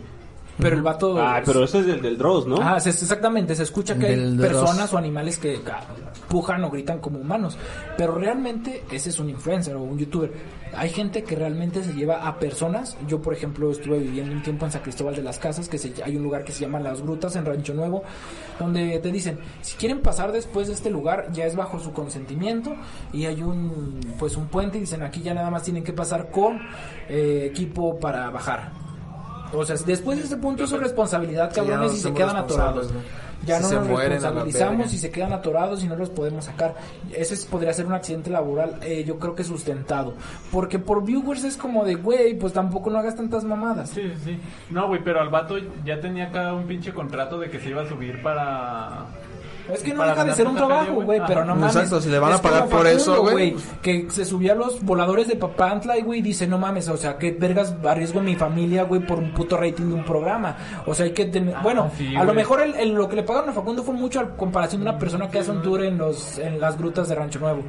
[0.60, 1.18] Pero el vato.
[1.22, 2.58] Ah, pero ese es del, del Dross, ¿no?
[2.62, 4.48] Ah, se- exactamente, se escucha que hay Dross.
[4.52, 5.60] personas o animales que
[6.30, 7.58] pujan o gritan como humanos,
[7.96, 10.32] pero realmente ese es un influencer o un youtuber.
[10.76, 12.98] Hay gente que realmente se lleva a personas.
[13.08, 15.94] Yo, por ejemplo, estuve viviendo un tiempo en San Cristóbal de las Casas, que se-
[16.04, 18.04] hay un lugar que se llama Las Grutas en Rancho Nuevo,
[18.60, 22.76] donde te dicen, si quieren pasar después de este lugar, ya es bajo su consentimiento
[23.14, 26.30] y hay un pues un puente y dicen, aquí ya nada más tienen que pasar
[26.32, 26.60] con
[27.10, 28.87] eh, equipo para bajar.
[29.54, 32.92] O sea, después de este punto es su responsabilidad, cabrones, no y se quedan atorados.
[33.46, 36.76] Ya Si no se nos responsabilizamos y se quedan atorados y no los podemos sacar.
[37.14, 40.16] Ese es- podría ser un accidente laboral, eh, yo creo que sustentado.
[40.52, 43.92] Porque por viewers es como de, güey, pues tampoco no hagas tantas mamadas.
[43.92, 44.40] Sí, sí, sí.
[44.72, 45.56] No, güey, pero al vato
[45.86, 49.06] ya tenía acá un pinche contrato de que se iba a subir para...
[49.72, 51.22] Es que no deja de ser un trabajo, güey.
[51.28, 51.76] pero no mames.
[51.76, 53.56] Exacto, si le van a pagar por eso, güey.
[53.82, 57.18] Que se subía a los voladores de Papantla y, güey, dice, no mames, o sea,
[57.18, 60.56] que vergas arriesgo a mi familia, güey, por un puto rating de un programa.
[60.86, 61.56] O sea, hay que tener...
[61.62, 64.20] bueno, sí, a lo mejor el, el- lo que le pagaron a Facundo fue mucho
[64.20, 67.16] a comparación de una persona que hace un tour en, los, en las grutas de
[67.16, 67.64] Rancho Nuevo.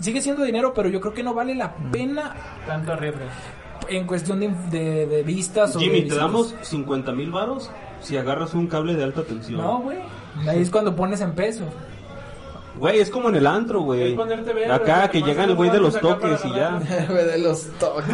[0.00, 2.34] Sigue siendo dinero, pero yo creo que no vale la pena
[2.66, 3.20] Tanto arriesgo.
[3.88, 7.70] en cuestión de, de, de vistas o de Jimmy, te damos 50 mil varos
[8.00, 9.60] si agarras un cable de alta tensión.
[9.60, 9.98] No, güey.
[10.48, 11.64] Ahí es cuando pones en peso.
[12.78, 14.14] Güey, es como en el antro, güey.
[14.14, 16.78] Verde, Acá que llega el güey de los toques y ya.
[17.08, 18.04] Güey, de los toques.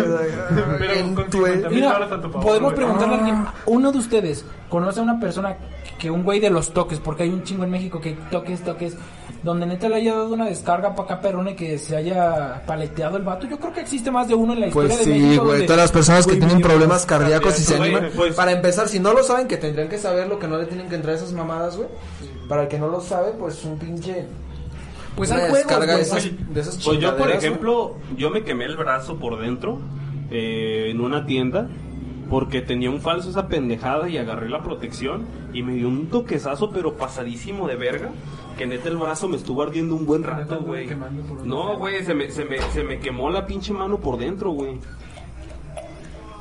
[0.78, 2.08] Pero en con tu- 50 mil Mira,
[2.40, 5.56] podemos preguntarle a alguien, uno de ustedes conoce a una persona
[6.02, 8.96] que un güey de los toques, porque hay un chingo en México que toques, toques,
[9.44, 13.22] donde neta le haya dado una descarga para acá perrone que se haya paleteado el
[13.22, 13.46] vato.
[13.46, 15.44] Yo creo que existe más de uno en la historia Pues de sí, México.
[15.44, 15.64] güey.
[15.64, 18.10] Todas las personas que tienen problemas cardíacos y se animan.
[18.16, 20.88] pues- Para empezar, si no lo saben, que tendrían que saberlo, que no le tienen
[20.88, 21.88] que entrar esas mamadas, güey.
[22.48, 24.24] Para el que no lo sabe, pues un pinche.
[25.14, 25.86] Pues hay juegos, güey.
[25.86, 29.78] de esas, de esas Pues yo, por ejemplo, yo me quemé el brazo por dentro
[30.32, 31.68] eh, en una tienda
[32.32, 36.70] porque tenía un falso esa pendejada y agarré la protección y me dio un toquezazo
[36.70, 38.08] pero pasadísimo de verga
[38.56, 40.88] que neta el brazo me estuvo ardiendo un buen rato, güey.
[41.44, 44.78] No, güey, se me, se, me, se me quemó la pinche mano por dentro, güey.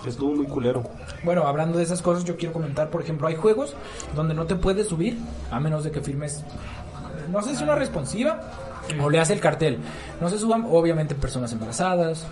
[0.06, 0.82] Estuvo muy culero.
[1.25, 3.75] Bueno, hablando de esas cosas, yo quiero comentar, por ejemplo, hay juegos
[4.15, 5.17] donde no te puedes subir
[5.51, 6.45] a menos de que firmes,
[7.30, 8.39] no sé si una responsiva
[9.01, 9.77] o le hace el cartel.
[10.21, 12.27] No se suban, obviamente, personas embarazadas,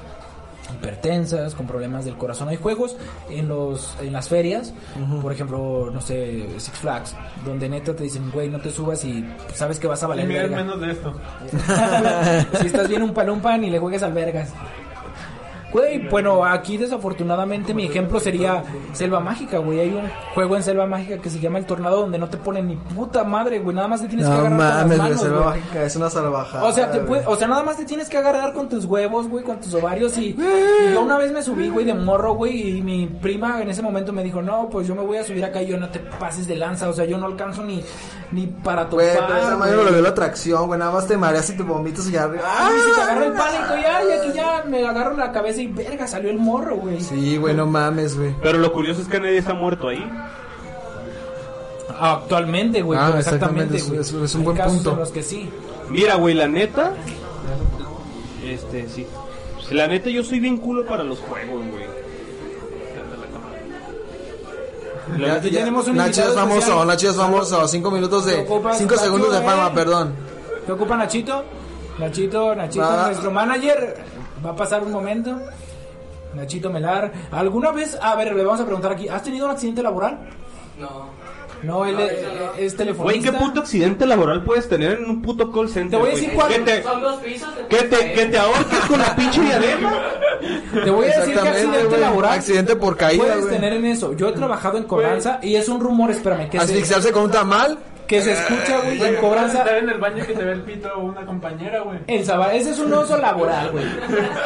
[0.73, 2.49] hipertensas, con problemas del corazón.
[2.49, 2.95] Hay juegos
[3.29, 4.73] en los en las ferias,
[5.21, 9.25] por ejemplo, no sé, Six Flags, donde neta te dicen, güey, no te subas y
[9.53, 10.57] sabes que vas a Y valer mira, verga.
[10.57, 11.13] menos de esto.
[12.61, 14.49] si estás bien un palumpan y le juegues al vergas.
[15.71, 19.79] Güey, bueno, aquí desafortunadamente mi ejemplo sería Selva Mágica, güey.
[19.79, 22.67] Hay un juego en Selva Mágica que se llama El Tornado donde no te ponen
[22.67, 23.75] ni puta madre, güey.
[23.75, 25.59] Nada más te tienes que agarrar mames, con güey, las manos, selva güey.
[25.61, 26.63] mágica es una salvajada.
[26.65, 27.07] O sea, te güey.
[27.07, 29.73] puede- o sea, nada más te tienes que agarrar con tus huevos, güey, con tus
[29.75, 33.61] ovarios y, y yo una vez me subí, güey, de morro, güey, y mi prima
[33.61, 35.77] en ese momento me dijo, no, pues yo me voy a subir acá y yo
[35.77, 37.83] no te pases de lanza, o sea, yo no alcanzo ni,
[38.31, 39.91] ni para Güey, topar, pero esa madre güey.
[39.93, 40.79] veo la atracción, güey.
[40.79, 42.27] Nada más te mareas y te vomitas y ya.
[42.43, 45.67] Ah, si te agarro el pánico ya, y aquí ya me agarro la cabeza y
[45.67, 47.01] verga, salió el morro, güey.
[47.01, 48.33] Sí, güey, no mames, güey.
[48.41, 50.03] Pero lo curioso es que nadie está muerto ahí.
[51.99, 53.99] Actualmente, güey, Ah, exactamente, exactamente, es- güey.
[54.23, 54.91] es- es un Hay buen casos punto.
[54.93, 55.49] en los que sí.
[55.89, 56.93] Mira, güey, la neta.
[58.45, 59.05] Este, sí.
[59.71, 61.83] La neta, yo soy bien culo para los juegos, güey.
[65.17, 66.85] La Ya, neta, ya, tenemos un Nacho es famoso.
[66.85, 67.67] Nacho es famoso.
[67.67, 68.45] Cinco minutos de.
[68.77, 69.43] Cinco segundos de eh.
[69.43, 70.13] fama, perdón.
[70.65, 71.43] ¿Qué ocupa Nachito?
[71.97, 73.07] Nachito, Nachito, Va.
[73.07, 73.97] nuestro manager.
[74.45, 75.37] Va a pasar un momento.
[76.35, 77.11] Nachito Melar.
[77.31, 80.19] ¿Alguna vez, a ver, le vamos a preguntar aquí, ¿has tenido un accidente laboral?
[80.79, 81.07] No.
[81.61, 82.21] No, él es, es
[82.57, 83.31] Güey, telefonista.
[83.31, 85.89] ¿qué puto accidente laboral puedes tener en un puto call center?
[85.91, 87.49] Te voy a decir cuál- Que te, Son dos pisos.
[87.67, 89.93] que te, que te ahorques con la pinche diadema.
[90.85, 91.99] Te voy a decir que accidente güey.
[91.99, 94.13] laboral Accidente por caída, puedes tener en eso.
[94.15, 97.31] Yo he trabajado en cobranza y es un rumor, espérame, que se, Asfixiarse con un
[97.31, 97.77] tamal.
[98.09, 99.59] Que se escucha, güey, en cobranza.
[99.59, 101.99] Estar en el baño que te ve el pito una compañera, güey.
[102.07, 103.85] El Zaba- ese es un oso laboral, güey.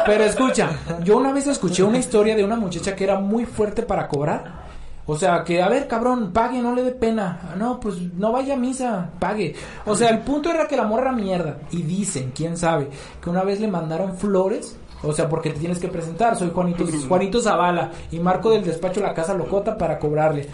[0.05, 0.69] Pero escucha,
[1.01, 4.61] yo una vez escuché una historia de una muchacha que era muy fuerte para cobrar.
[5.05, 7.53] O sea, que, a ver, cabrón, pague, no le dé pena.
[7.57, 9.55] No, pues no vaya a misa, pague.
[9.85, 11.57] O sea, el punto era que la morra mierda.
[11.71, 12.89] Y dicen, quién sabe,
[13.21, 14.77] que una vez le mandaron flores.
[15.03, 16.37] O sea, porque te tienes que presentar.
[16.37, 17.91] Soy Juanito, Juanito Zavala.
[18.11, 20.47] Y marco del despacho La Casa Locota para cobrarle.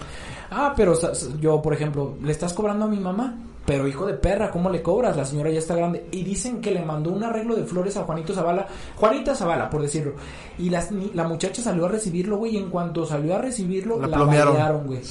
[0.52, 0.94] Ah, pero
[1.40, 3.38] yo, por ejemplo, le estás cobrando a mi mamá.
[3.66, 5.16] Pero hijo de perra, ¿cómo le cobras?
[5.16, 6.08] La señora ya está grande.
[6.12, 8.66] Y dicen que le mandó un arreglo de flores a Juanito Zavala.
[8.96, 10.14] Juanita Zavala, por decirlo.
[10.58, 12.56] Y las ni- la muchacha salió a recibirlo, güey.
[12.56, 15.02] Y en cuanto salió a recibirlo, La la, balearon, güey.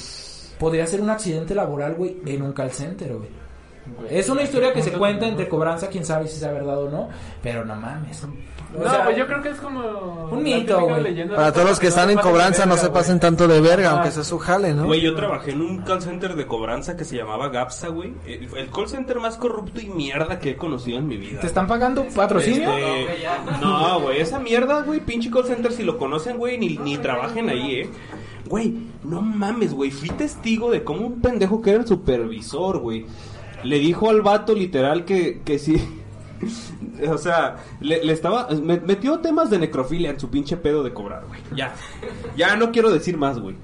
[0.59, 3.29] Podría ser un accidente laboral, güey, en un call center, güey.
[4.09, 7.07] Es una historia que se cuenta entre cobranza, quién sabe si sea verdad o no.
[7.41, 8.23] Pero no mames.
[8.77, 10.29] O No, sea, pues yo creo que es como.
[10.31, 11.27] Un mito, güey.
[11.29, 13.93] Para todos los que están en cobranza, no se pasen tanto de verga, Ah.
[13.93, 14.85] aunque sea su jale, ¿no?
[14.85, 18.13] Güey, yo trabajé en un call center de cobranza que se llamaba Gapsa, güey.
[18.27, 21.39] El, el call center más corrupto y mierda que he conocido en mi vida.
[21.41, 22.77] ¿Te están pagando patrocinio?
[22.77, 23.27] Este,
[23.59, 27.49] no, güey, esa mierda, güey, pinche call center, si lo conocen, güey, ni, ni trabajen
[27.49, 27.89] ahí, eh.
[28.45, 33.05] Güey, no mames, güey, fui testigo de cómo un pendejo que era el supervisor, güey,
[33.63, 35.75] le dijo al vato literal que, que sí.
[37.09, 38.47] O sea, le, le estaba.
[38.49, 41.39] me- metió temas de necrofilia en su pinche pedo de cobrar, güey.
[41.55, 41.73] Ya.
[42.35, 43.55] Ya no quiero decir más, güey.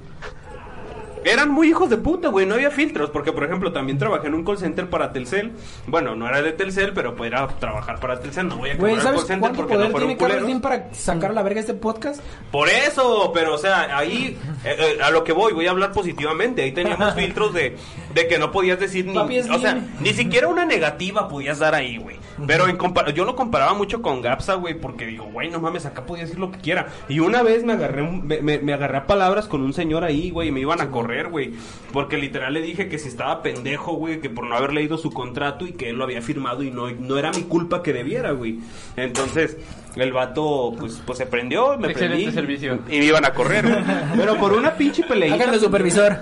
[1.26, 4.36] Eran muy hijos de puta, güey, no había filtros, porque por ejemplo también trabajé en
[4.36, 5.54] un call center para Telcel.
[5.88, 8.96] Bueno, no era de Telcel, pero pues era trabajar para Telcel, no voy a Güey,
[8.98, 10.46] ¿sabes call center cuánto porque no poder fueron tiene Carlos.
[10.46, 12.22] Slim para sacar la verga este podcast?
[12.52, 15.92] Por eso, pero o sea, ahí eh, eh, a lo que voy, voy a hablar
[15.92, 16.62] positivamente.
[16.62, 17.76] Ahí teníamos filtros de,
[18.14, 21.74] de que no podías decir ni, Papi, o sea, ni siquiera una negativa podías dar
[21.74, 22.18] ahí, güey.
[22.48, 22.78] Pero en
[23.16, 26.38] yo lo comparaba mucho con Gapsa, güey, porque digo, güey, no mames, acá podía decir
[26.38, 26.88] lo que quiera.
[27.08, 30.04] Y una vez me agarré un- me, me- me agarré a palabras con un señor
[30.04, 31.54] ahí, güey, y me iban a correr correr, güey.
[31.92, 35.12] Porque literal le dije que si estaba pendejo, güey, que por no haber leído su
[35.12, 38.32] contrato y que él lo había firmado y no, no era mi culpa que debiera,
[38.32, 38.60] güey.
[38.98, 39.58] Entonces,
[39.96, 42.80] el vato, pues, pues se prendió, me Excelente prendí, servicio.
[42.90, 43.84] Y me iban a correr, güey.
[44.18, 45.58] Pero por una pinche peleita.
[45.60, 46.18] Supervisor.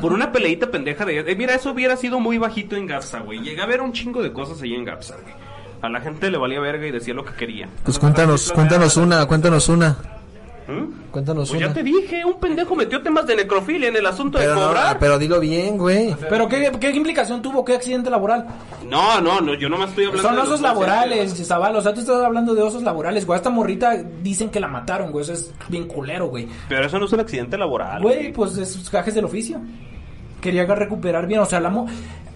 [0.00, 1.18] Por una peleita pendeja de...
[1.18, 3.40] eh, mira, eso hubiera sido muy bajito en Gapsa, güey.
[3.40, 5.34] Llegué a ver un chingo de cosas ahí en Gapsa, güey.
[5.82, 7.68] A la gente le valía verga y decía lo que quería.
[7.84, 9.98] Pues cuéntanos, cuéntanos una, cuéntanos una.
[10.66, 11.10] ¿Mm?
[11.10, 11.68] Cuéntanos Pues una.
[11.68, 14.66] ya te dije, un pendejo metió temas de necrofilia en el asunto Pero, de no,
[14.68, 14.98] cobrar.
[14.98, 16.14] pero dilo bien, güey.
[16.28, 17.64] Pero ¿qué, ¿qué implicación tuvo?
[17.64, 18.46] ¿Qué accidente laboral?
[18.88, 21.76] No, no, no, yo no me estoy hablando Son de osos laborales, Zabal.
[21.76, 23.36] O sea, tú estás hablando de osos laborales, güey.
[23.36, 25.22] Esta morrita dicen que la mataron, güey.
[25.24, 26.48] Eso es bien culero, güey.
[26.68, 28.02] Pero eso no es un accidente laboral.
[28.02, 29.60] Güey, pues es gajes del oficio.
[30.44, 31.86] Quería recuperar bien, o sea, la mo-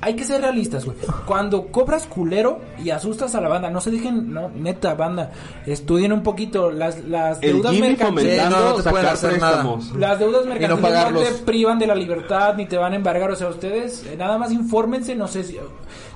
[0.01, 0.97] hay que ser realistas, güey.
[1.27, 5.31] Cuando cobras culero y asustas a la banda, no se dejen, no, neta, banda,
[5.67, 8.37] estudien un poquito las, las deudas mercantiles.
[8.51, 9.63] No, sacar hacer nada.
[9.99, 10.81] Las deudas mercantiles
[11.13, 13.31] no te privan de la libertad ni te van a embargar.
[13.31, 15.15] O sea, ustedes eh, nada más infórmense.
[15.15, 15.59] No sé si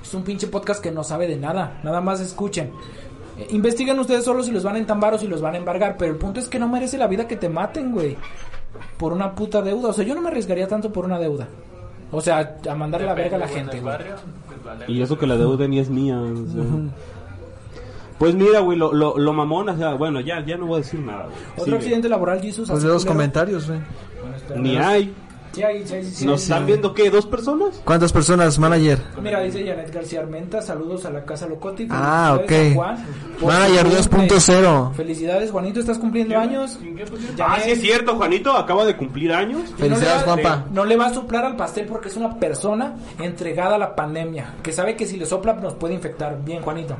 [0.01, 1.79] es un pinche podcast que no sabe de nada.
[1.83, 2.71] Nada más escuchen.
[3.37, 5.95] Eh, investiguen ustedes solos si los van a entambar o si los van a embargar.
[5.97, 8.17] Pero el punto es que no merece la vida que te maten, güey.
[8.97, 9.89] Por una puta deuda.
[9.89, 11.47] O sea, yo no me arriesgaría tanto por una deuda.
[12.13, 13.95] O sea, a mandarle la verga a la gente, güey.
[14.87, 16.17] Y eso que la deuda ni es mía.
[16.19, 16.63] o sea.
[18.19, 20.77] Pues mira, güey, lo, lo, lo mamón, o sea, bueno, ya, ya no voy a
[20.77, 21.35] decir nada, güey.
[21.53, 21.77] Otro Sigue.
[21.77, 22.69] accidente laboral, Jesus.
[22.69, 23.79] Pues de los comentarios, güey.
[24.21, 24.59] Bueno, espera.
[24.61, 25.13] Ni hay.
[25.53, 26.51] Sí, hay, sí, hay, sí, ¿Nos sí.
[26.51, 27.09] están viendo qué?
[27.11, 27.79] ¿Dos personas?
[27.85, 28.99] ¿Cuántas personas, manager?
[29.21, 31.83] Mira, dice Janet García Armenta, saludos a la Casa Locote.
[31.83, 32.51] y Ah, ok.
[32.51, 33.05] a Juan
[33.41, 34.27] Manager su cumple.
[34.37, 34.93] 2.0.
[34.95, 36.79] Felicidades, Juanito, estás cumpliendo años.
[37.39, 39.61] Ah, sí es cierto, Juanito acaba de cumplir años.
[39.77, 40.65] Felicidades, no va- Juanpa.
[40.71, 44.55] No le va a soplar al pastel porque es una persona entregada a la pandemia,
[44.63, 46.37] que sabe que si le sopla nos puede infectar.
[46.43, 46.95] Bien, Juanito.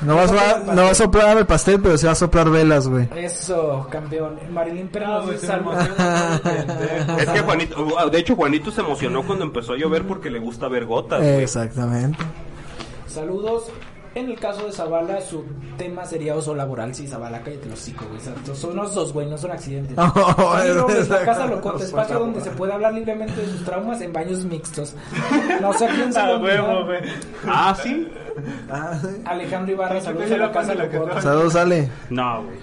[0.00, 2.48] No va, a soplar, no va a soplar el pastel, pero se va a soplar
[2.48, 3.08] velas, güey.
[3.16, 4.38] Eso, campeón.
[4.50, 7.18] Marilyn Pérez No, pendejo.
[7.18, 10.38] Es que Juanito, uh, de hecho Juanito se emocionó cuando empezó a llover porque le
[10.38, 11.42] gusta ver gotas, güey.
[11.42, 12.18] Exactamente.
[13.06, 13.64] Saludos.
[14.18, 15.44] En el caso de Zavala, su
[15.76, 16.94] tema sería oso laboral.
[16.94, 18.18] Sí, Zavala, cállate los hocico, güey.
[18.18, 19.96] O sea, Son osos, güey, no son accidentes.
[20.38, 20.56] Oh,
[20.92, 24.44] es- la casa locote, espacio donde se puede hablar libremente de sus traumas en baños
[24.44, 24.94] mixtos.
[25.60, 26.84] No sé quién se A lo huevo, olvidó.
[26.86, 27.00] güey.
[27.46, 28.08] Ah, sí.
[28.70, 29.08] Ah, sí.
[29.24, 31.20] Alejandro Ibarra, saludos a la casa locote.
[31.22, 31.88] Saludos, Ale.
[32.10, 32.58] No, güey.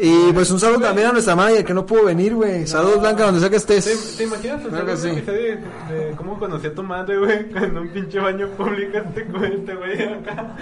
[0.00, 2.66] Y pues un saludo también a nuestra manager que no pudo venir, güey.
[2.66, 4.16] Saludos, Blanca, donde sea que ¿Te, estés.
[4.16, 5.08] te imaginas Claro que un sí.
[5.10, 5.40] episodio
[5.88, 7.46] de, de cómo conocí a tu madre, güey?
[7.62, 10.56] En un pinche baño público este güey, este güey acá.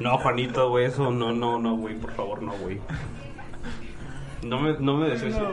[0.00, 2.80] No, Juanito, güey, eso no, no, no, güey, por favor, no, güey.
[4.42, 5.36] No me, no me desees.
[5.36, 5.48] No.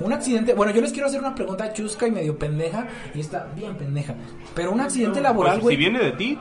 [0.00, 3.48] Un accidente, bueno, yo les quiero hacer una pregunta chusca y medio pendeja, y está
[3.54, 4.14] bien pendeja.
[4.54, 6.38] Pero un accidente laboral, Pues, güey, si viene de ti,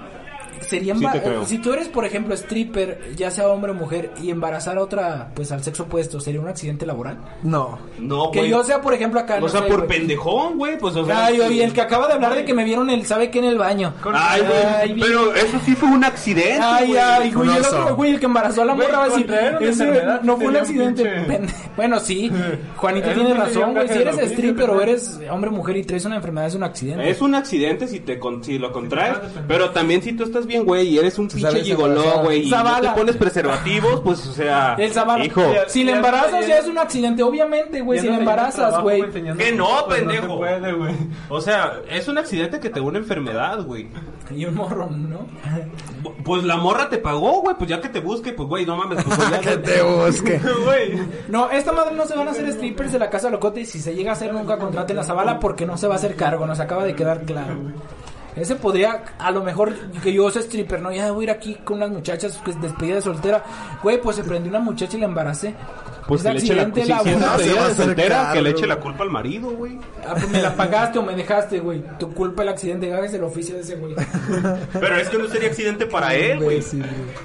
[0.61, 1.45] sería sí emba- te creo.
[1.45, 5.31] si tú eres, por ejemplo, stripper, ya sea hombre o mujer, y embarazar a otra,
[5.35, 7.17] pues al sexo opuesto, ¿sería un accidente laboral?
[7.43, 7.79] No.
[7.99, 9.37] no, Que yo sea, por ejemplo, acá.
[9.37, 11.25] O no sea, sé, por pendejón, güey, pues, o sea.
[11.25, 13.39] Ay, oye, el que acaba de hablar de que me vieron el, ¿sabe qué?
[13.39, 13.93] En el baño.
[14.13, 18.19] Ay, güey, pero eso sí fue un accidente, Ay, ay, güey, el otro güey, el
[18.19, 20.55] que embarazó a la morra va a decir, contraer una ese enfermedad no fue un
[20.57, 21.03] accidente.
[21.27, 22.31] pinche- Bueno, sí,
[22.75, 26.47] Juanito tiene razón, güey, si eres stripper o eres hombre, mujer y traes una enfermedad
[26.47, 27.09] es un accidente.
[27.09, 29.17] Es un accidente si te si lo contraes,
[29.47, 32.81] pero también si tú estás bien, güey, y eres un pinche gigoló, güey, y no
[32.81, 35.23] te pones preservativos, pues, o sea, El Zavala.
[35.23, 38.19] hijo, Si le Ya- embarazas ya- ya es un accidente, obviamente, güey, si no le
[38.19, 39.01] embarazas, güey.
[39.37, 40.37] Que no, pendejo.
[40.39, 40.93] Puede, güey.
[41.29, 43.87] o sea, es un accidente que te da una enfermedad, güey.
[44.35, 45.25] Y un morro, ¿no?
[46.23, 49.03] Pues la morra te pagó, güey, pues ya que te busque, pues, güey, no mames,
[49.03, 50.39] pues ya Que te busque.
[50.65, 50.99] Güey.
[51.29, 53.79] No, esta madre no se van a hacer strippers de la casa locote y si
[53.79, 56.45] se llega a hacer nunca contraten la Zavala porque no se va a hacer cargo,
[56.45, 57.55] nos acaba de quedar claro.
[58.39, 60.91] Ese podría, a lo mejor, que yo sea stripper, ¿no?
[60.91, 63.43] Ya voy a ir aquí con unas muchachas, pues despedida de soltera.
[63.83, 65.55] Güey, pues se prendió una muchacha y la embaracé.
[66.09, 67.39] Pues Es que le eche la accidente si- si es laboral.
[67.39, 69.49] se despedida va a de hacer soltera, que cargo, le eche la culpa al marido,
[69.51, 69.77] güey.
[70.05, 71.83] Ah, pues me la pagaste o me dejaste, güey.
[71.99, 73.95] Tu culpa el accidente, hagas el oficio de ese güey.
[74.73, 76.61] Pero es que no sería accidente para él, güey.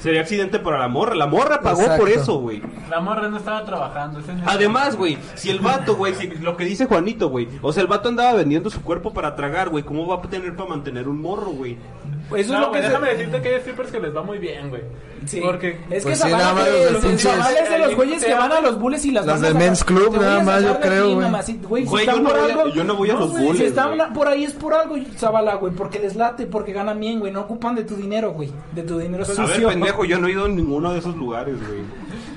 [0.00, 1.14] Sería accidente para la morra.
[1.14, 2.00] La morra pagó Exacto.
[2.02, 2.62] por eso, güey.
[2.90, 4.20] La morra no estaba trabajando.
[4.20, 7.72] ese no- Además, güey, si el vato, güey, si lo que dice Juanito, güey, o
[7.72, 10.68] sea, el vato andaba vendiendo su cuerpo para tragar, güey, ¿cómo va a tener para
[10.68, 11.78] mantener un morro, güey?
[12.26, 14.38] Eso es lo güey, que se- déjame decirte que hay strippers que les va muy
[14.38, 14.82] bien, güey.
[15.26, 15.40] Sí.
[15.42, 18.60] Porque es que Pues sí, nada más los de pinches- los güeyes que van a
[18.60, 21.16] los bulles y las Las del a- Men's Club, a nada más, yo creo, güey.
[21.16, 21.68] mamacita.
[21.68, 23.56] Güey, si Güey, están yo no voy a- algo- yo no voy a los bulles,
[23.58, 24.12] Si están güey.
[24.12, 27.32] por ahí es por algo, Zavala, güey, porque les late, porque ganan bien, güey.
[27.32, 28.50] No ocupan de tu dinero, güey.
[28.72, 29.68] De tu dinero A ver, sucio.
[29.68, 31.80] pendejo, yo no he ido a ninguno de esos lugares, güey.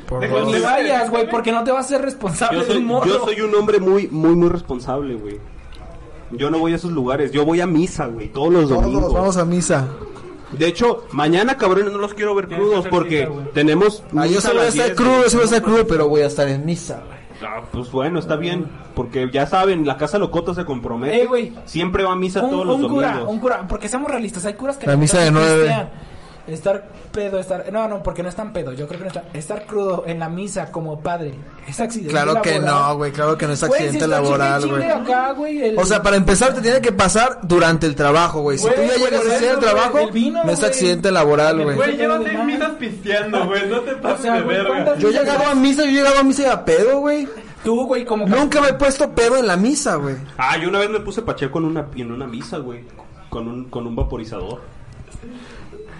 [0.08, 2.78] Por Pues ni vayas, güey, porque no te vas a ser responsable Yo de soy,
[2.82, 3.06] un morro.
[3.08, 5.38] yo soy un hombre muy, muy, muy responsable, güey.
[6.32, 9.02] Yo no voy a esos lugares, yo voy a misa, güey, todos los domingos.
[9.04, 9.88] Todos vamos a misa.
[10.52, 13.52] De hecho, mañana, cabrones, no los quiero ver Tienes que crudos hacer porque güey.
[13.54, 14.04] tenemos...
[14.16, 15.30] Ah, yo misa sí voy a las estar 10, crudo, güey.
[15.30, 17.18] sí voy a estar crudo, pero voy a estar en misa, güey.
[17.50, 18.66] Ah, pues bueno, está bien.
[18.96, 21.22] Porque ya saben, la casa locota se compromete.
[21.22, 21.54] Eh, güey.
[21.66, 23.34] Siempre va a misa un, todos los un cura, domingos.
[23.34, 25.58] un cura, porque seamos realistas, hay curas que La misa de nueve.
[25.64, 25.92] pistear.
[26.48, 27.72] Estar pedo, estar.
[27.74, 28.72] No, no, porque no están pedo.
[28.72, 29.26] Yo creo que no está.
[29.34, 31.34] Estar crudo en la misa como padre.
[31.68, 32.12] Es accidente.
[32.12, 34.82] Claro que no, güey, claro que no es Güey, accidente si está laboral, güey.
[34.82, 38.42] chingue acá, güey, el- O sea, para empezar te tiene que pasar durante el trabajo,
[38.42, 38.58] güey.
[38.58, 40.72] Si Güey, tú ya llegas a hacer el trabajo, güey, el vino, no es güey.
[40.72, 41.76] accidente laboral, güey.
[41.76, 42.46] Güey, más.
[42.46, 43.68] misas pisteando, güey.
[43.68, 44.70] No te pases sea, de güey, verga.
[44.70, 47.28] ¿cuántas- Yo he llegado a misa, yo he llegado a misa a pedo, güey.
[47.66, 50.16] Tú, güey, como que- Nunca me he puesto pedo en la misa, güey.
[50.38, 52.86] Ah, yo una vez me puse pacheco en una, en una misa, güey.
[53.30, 54.62] Con un, con un vaporizador.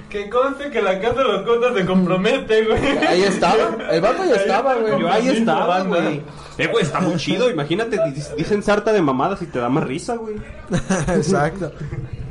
[0.10, 2.98] Que conste que la casa de los cotas se compromete, güey.
[3.08, 5.00] Ahí estaba, el vato ya estaba, güey.
[5.02, 6.22] Yo ahí estaba, güey.
[6.58, 7.50] Eh, güey, está muy chido.
[7.50, 10.36] Imagínate, di- dicen sarta de mamadas y te da más risa, güey.
[11.10, 11.72] Exacto.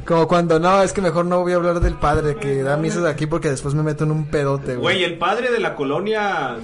[0.06, 3.02] Como cuando, no, es que mejor no voy a hablar del padre que da misas
[3.02, 5.04] de aquí porque después me meto en un pedote, Güey, güey.
[5.04, 6.56] el padre de la colonia.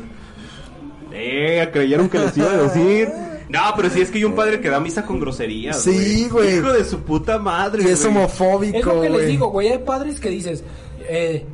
[1.12, 3.08] Eh, creyeron que les iba a decir.
[3.48, 5.82] No, pero sí es que hay un padre que da misa con groserías.
[5.82, 6.56] Sí, güey.
[6.56, 7.82] Hijo de su puta madre.
[7.82, 8.16] Y es güey.
[8.16, 9.68] homofóbico, Es lo que les digo, güey.
[9.72, 10.64] Hay padres que dices,
[11.08, 11.46] eh,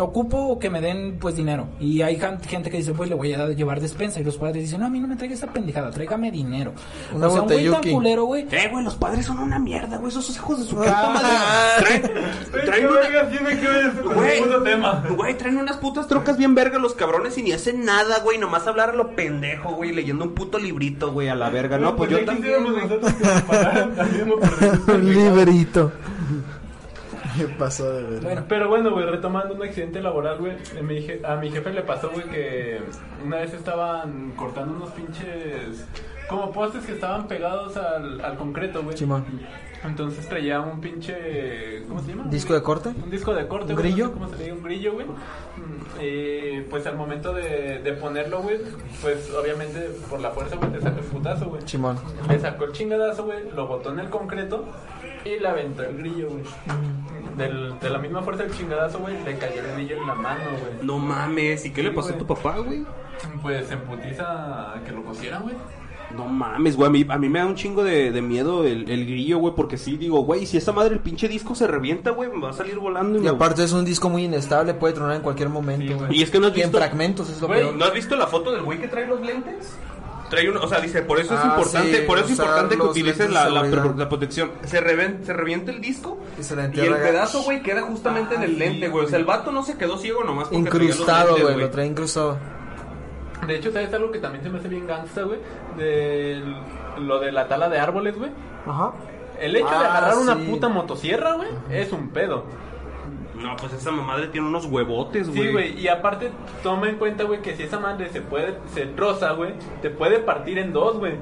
[0.00, 1.68] ocupo que me den pues dinero.
[1.78, 4.20] Y hay gente que dice, pues le voy a llevar despensa.
[4.20, 6.72] Y los padres dicen, no, a mí no me traiga esa pendejada, tráigame dinero.
[7.12, 8.46] Una o sea, un güey tan culero, güey.
[8.50, 10.08] Eh, güey, los padres son una mierda, güey.
[10.10, 10.84] Esos hijos de su Ah.
[10.84, 12.00] puta madre.
[12.00, 12.10] Traen,
[12.64, 13.86] traen una- verga, sí me quedo en
[15.04, 18.38] el Güey, traen unas putas trocas bien verga los cabrones y ni hacen nada, güey.
[18.38, 21.76] Nomás hablar a lo pendejo, güey, leyendo un puto librito, güey, a la verga.
[21.76, 22.64] No, pues yo también.
[24.88, 25.92] Un librito.
[27.36, 28.20] ¿Qué pasó de ver?
[28.22, 31.70] Bueno, Pero bueno, güey, retomando un accidente laboral, güey, a mi je- a mi jefe
[31.72, 32.80] le pasó, güey, que
[33.24, 35.86] una vez estaban cortando unos pinches...
[36.28, 38.96] Como postes que estaban pegados al, al concreto, güey.
[38.96, 39.24] Simón.
[39.84, 41.82] Entonces traía un pinche...
[41.88, 42.24] ¿Cómo se llama?
[42.30, 42.88] ¿Disco de corte?
[42.90, 44.06] Un disco de corte, ¿Un güey, no grillo?
[44.06, 44.52] sé ¿Cómo se le?
[44.52, 45.06] Un grillo, güey.
[45.06, 48.58] Mm, Y pues al momento de, de ponerlo, güey,
[49.02, 51.62] pues obviamente por la fuerza, güey, te saca el putazo, güey.
[51.64, 51.98] Chimón.
[52.30, 54.64] Le sacó el chingadazo, güey, lo botó en el concreto
[55.26, 56.44] y le aventó el grillo, güey.
[57.36, 60.40] Del- de la misma fuerza del chingadazo, güey, le cayó el grillo en la mano,
[60.50, 60.72] güey.
[60.86, 62.84] No mames, ¿y qué le pasó a tu papá, güey?
[63.40, 65.54] Pues en putiza que lo cosieran, güey.
[66.16, 68.90] No mames, güey, a mí, a mí me da un chingo de, de miedo el,
[68.90, 72.10] el grillo, güey, porque sí, digo, güey, si esa madre el pinche disco se revienta,
[72.10, 73.18] güey, me va a salir volando.
[73.18, 76.18] Y me- aparte es un disco muy inestable, puede tronar en cualquier momento, Sí, güey.
[76.18, 76.78] Y es que no has Y en visto...
[76.78, 77.74] fragmentos es lo Güey, peor.
[77.76, 79.74] ¿no has visto la foto del güey que trae los lentes?
[80.32, 82.74] Trae uno, o sea, dice, por eso es Ah, importante, sí, por eso es importante
[82.76, 84.50] que utilices la, la, protección.
[84.64, 87.82] Se, reven- se revienta el disco Y se le y entierra el pedazo, güey, queda
[87.82, 89.04] justamente en el lente, güey.
[89.04, 92.38] O sea, el vato no se quedó ciego nomás porque Incrustado, güey, lo trae incrustado.
[93.46, 95.38] De hecho, ¿sabes algo que también se me hace bien gangsta, güey?
[95.76, 96.42] De
[96.98, 98.30] lo de la tala de árboles, güey.
[98.66, 98.92] Ajá.
[99.38, 102.44] El hecho de Ah, agarrar una puta motosierra, güey, es un pedo.
[103.42, 105.42] No, pues esa madre tiene unos huevotes, güey.
[105.42, 106.30] Sí, güey, y aparte
[106.62, 110.18] toma en cuenta, güey, que si esa madre se puede, se troza, güey, te puede
[110.18, 111.14] partir en dos, güey.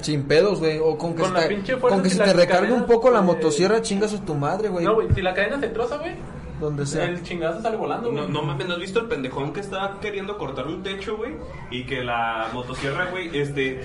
[0.00, 0.78] Sin pedos, güey.
[0.78, 2.72] O con que, Con se la te, pinche fuerza con que y se te recargue
[2.72, 4.84] un poco la eh, motosierra, chingas a tu madre, güey.
[4.84, 6.14] No, güey, si la cadena se troza, güey,
[6.62, 7.04] Donde sea.
[7.06, 8.22] el chingazo sale volando, güey.
[8.22, 11.34] No, no mames, ¿no has visto el pendejón que está queriendo cortar un techo, güey?
[11.70, 13.82] Y que la motosierra, güey, este,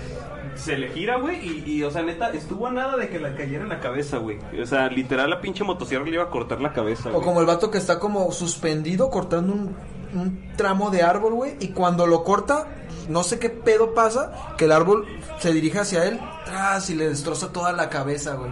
[0.55, 3.35] se le gira, güey, y, y, o sea, neta, estuvo a nada de que la
[3.35, 4.37] cayera en la cabeza, güey.
[4.61, 7.23] O sea, literal, la pinche motosierra le iba a cortar la cabeza, O güey.
[7.25, 9.75] como el vato que está como suspendido cortando un,
[10.13, 11.55] un tramo de árbol, güey.
[11.59, 12.67] Y cuando lo corta,
[13.09, 15.07] no sé qué pedo pasa, que el árbol
[15.39, 18.51] se dirige hacia él tras y le destroza toda la cabeza, güey.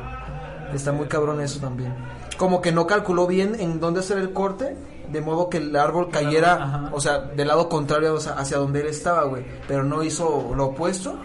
[0.73, 1.93] Está muy cabrón eso también.
[2.37, 4.75] Como que no calculó bien en dónde hacer el corte,
[5.11, 6.89] de modo que el árbol cayera, Ajá.
[6.93, 9.45] o sea, del lado contrario o sea, hacia donde él estaba, güey.
[9.67, 11.15] Pero no hizo lo opuesto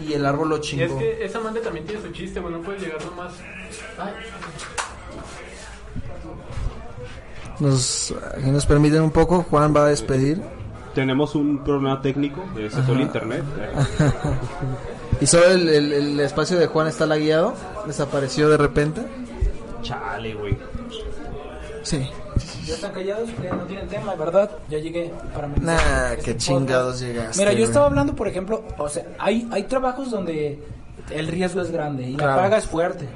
[0.00, 0.84] y el árbol lo Y chingó.
[0.84, 3.32] es que esa madre también tiene su chiste, güey, no puedes llegar nomás...
[3.98, 4.12] Ay,
[7.60, 7.82] Nos,
[8.42, 10.42] si nos permiten un poco, Juan va a despedir.
[10.94, 13.44] Tenemos un problema técnico, eh, se fue el internet.
[13.58, 14.10] eh.
[15.20, 17.54] Y solo el, el- el espacio de Juan está lagueado.
[17.86, 19.00] Desapareció de repente.
[19.84, 20.56] Chale, güey.
[21.82, 22.08] Sí.
[22.66, 24.50] ya están callados, ya no tienen tema, ¿verdad?
[24.70, 27.38] Ya llegué para mi Nah, qué chingados llegaste.
[27.38, 27.68] Mira, yo güey.
[27.68, 30.58] estaba hablando, por ejemplo, o sea, hay, hay trabajos donde
[31.10, 32.36] el riesgo es grande y Claro.
[32.36, 33.06] la paga es fuerte.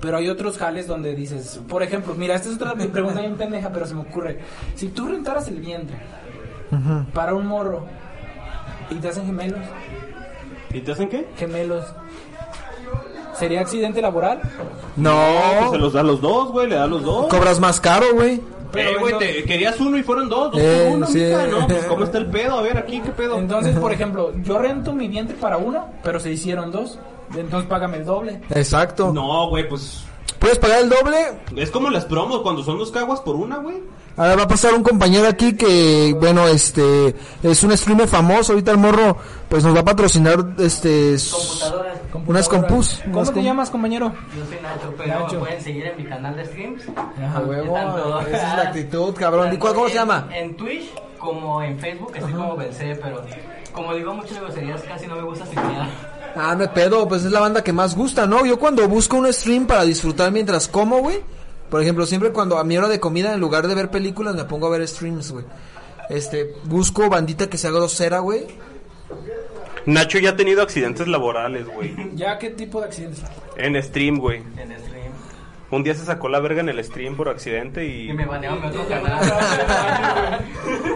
[0.00, 3.70] Pero hay otros jales donde dices, por ejemplo, mira, esta es otra pregunta bien pendeja,
[3.70, 4.38] pero se me ocurre.
[4.74, 5.96] Si tú rentaras el vientre
[7.12, 7.84] para un morro
[8.88, 9.60] y te hacen gemelos,
[10.72, 11.26] ¿Y te hacen qué?
[11.36, 11.84] gemelos,
[13.40, 14.40] ¿sería accidente laboral?
[14.96, 15.18] No,
[15.58, 17.26] Pues se los da a los dos, güey, le da a los dos.
[17.26, 18.40] cobras más caro, güey.
[18.72, 21.18] Pero eh, güey, te- querías uno y fueron dos, dos Eh, por uno, sí.
[21.18, 21.66] mija, ¿no?
[21.66, 22.56] Pues, ¿cómo está el pedo?
[22.58, 23.36] A ver, aquí, ¿qué pedo?
[23.38, 26.98] Entonces, por ejemplo, yo rento mi vientre para uno, pero se hicieron dos.
[27.36, 28.40] Entonces págame el doble.
[28.50, 29.12] Exacto.
[29.12, 30.04] No, güey, pues...
[30.40, 31.18] Puedes pagar el doble.
[31.56, 33.76] Es como las promos cuando son dos caguas por una, güey.
[34.16, 38.52] Ahora va a pasar un compañero aquí que, bueno, este, es un streamer famoso.
[38.52, 39.16] Ahorita el morro,
[39.48, 41.98] pues nos va a patrocinar, este, Computadoras.
[42.26, 43.00] unas compus.
[43.04, 44.12] ¿Cómo unas te com- llamas, compañero?
[44.36, 45.38] Yo soy Nacho, pero Nacho.
[45.40, 46.82] pueden seguir en mi canal de streams.
[47.34, 49.52] A huevo, Tanto- esa es la actitud, cabrón.
[49.54, 50.28] ¿Y cuál- cómo se en- llama?
[50.32, 53.22] En Twitch como en Facebook, así como Belcé, pero
[53.74, 55.88] como digo muchas groserías, casi no me gusta siquiera.
[56.36, 58.46] Ah, no pedo, pues es la banda que más gusta, ¿no?
[58.46, 61.18] Yo cuando busco un stream para disfrutar mientras como, güey.
[61.70, 64.44] Por ejemplo, siempre cuando a mi hora de comida, en lugar de ver películas, me
[64.44, 65.44] pongo a ver streams, güey.
[66.08, 68.46] Este, busco bandita que sea grosera, güey.
[69.86, 71.94] Nacho ya ha tenido accidentes laborales, güey.
[72.14, 73.22] ¿Ya qué tipo de accidentes?
[73.56, 74.38] En stream, güey.
[74.56, 75.00] En stream.
[75.70, 78.10] Un día se sacó la verga en el stream por accidente y...
[78.10, 79.20] Y me banearon mi otro canal.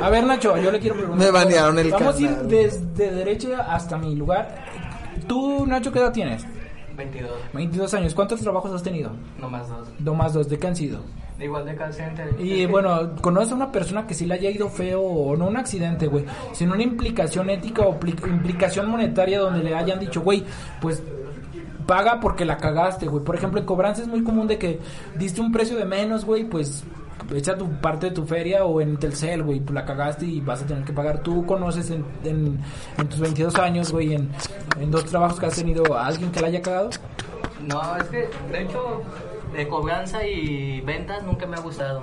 [0.02, 1.24] A ver, Nacho, yo le quiero preguntar.
[1.26, 2.48] Me banearon el Vamos a ir canal.
[2.48, 4.64] desde derecha hasta mi lugar.
[5.26, 6.44] Tú, Nacho, ¿qué edad tienes?
[6.96, 8.14] 22, 22 años.
[8.14, 9.10] ¿Cuántos trabajos has tenido?
[9.40, 9.88] no más dos.
[9.98, 11.00] Dos más dos, ¿de qué han sido?
[11.38, 12.32] De igual de call center.
[12.40, 15.56] Y bueno, ¿conoces a una persona que sí le haya ido feo o no un
[15.56, 16.24] accidente, güey?
[16.52, 20.44] Sino una implicación ética o pli- implicación monetaria donde le hayan dicho, güey,
[20.80, 21.02] pues
[21.86, 23.24] paga porque la cagaste, güey.
[23.24, 24.78] Por ejemplo, en cobranza es muy común de que
[25.18, 26.84] diste un precio de menos, güey, pues
[27.34, 30.66] echa tu parte de tu feria o en Telcel, güey, la cagaste y vas a
[30.66, 31.22] tener que pagar.
[31.22, 32.58] ¿Tú conoces en, en,
[32.98, 34.30] en tus 22 años, güey, en,
[34.80, 36.90] en dos trabajos que has tenido a alguien que la haya cagado?
[37.66, 39.02] No, es que, de hecho,
[39.54, 42.02] de cobranza y ventas nunca me ha gustado.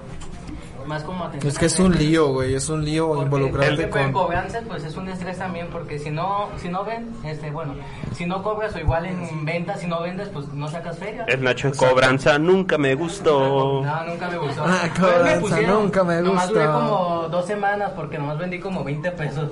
[0.86, 1.51] Más como atención.
[1.51, 4.11] Es que es un lío, güey, es un lío Porque involucrarte en con...
[4.11, 7.73] cobranza pues es un estrés también porque si no si no ven este bueno
[8.15, 11.43] si no cobras o igual en ventas si no vendes pues no sacas feria El
[11.43, 13.84] Nacho en cobranza nunca me gustó.
[13.84, 16.79] no nunca me gustó Ah, Pues me cobranza, pusieron, nunca me nomás duré gustó.
[16.79, 19.49] como dos semanas porque nomás vendí como 20 pesos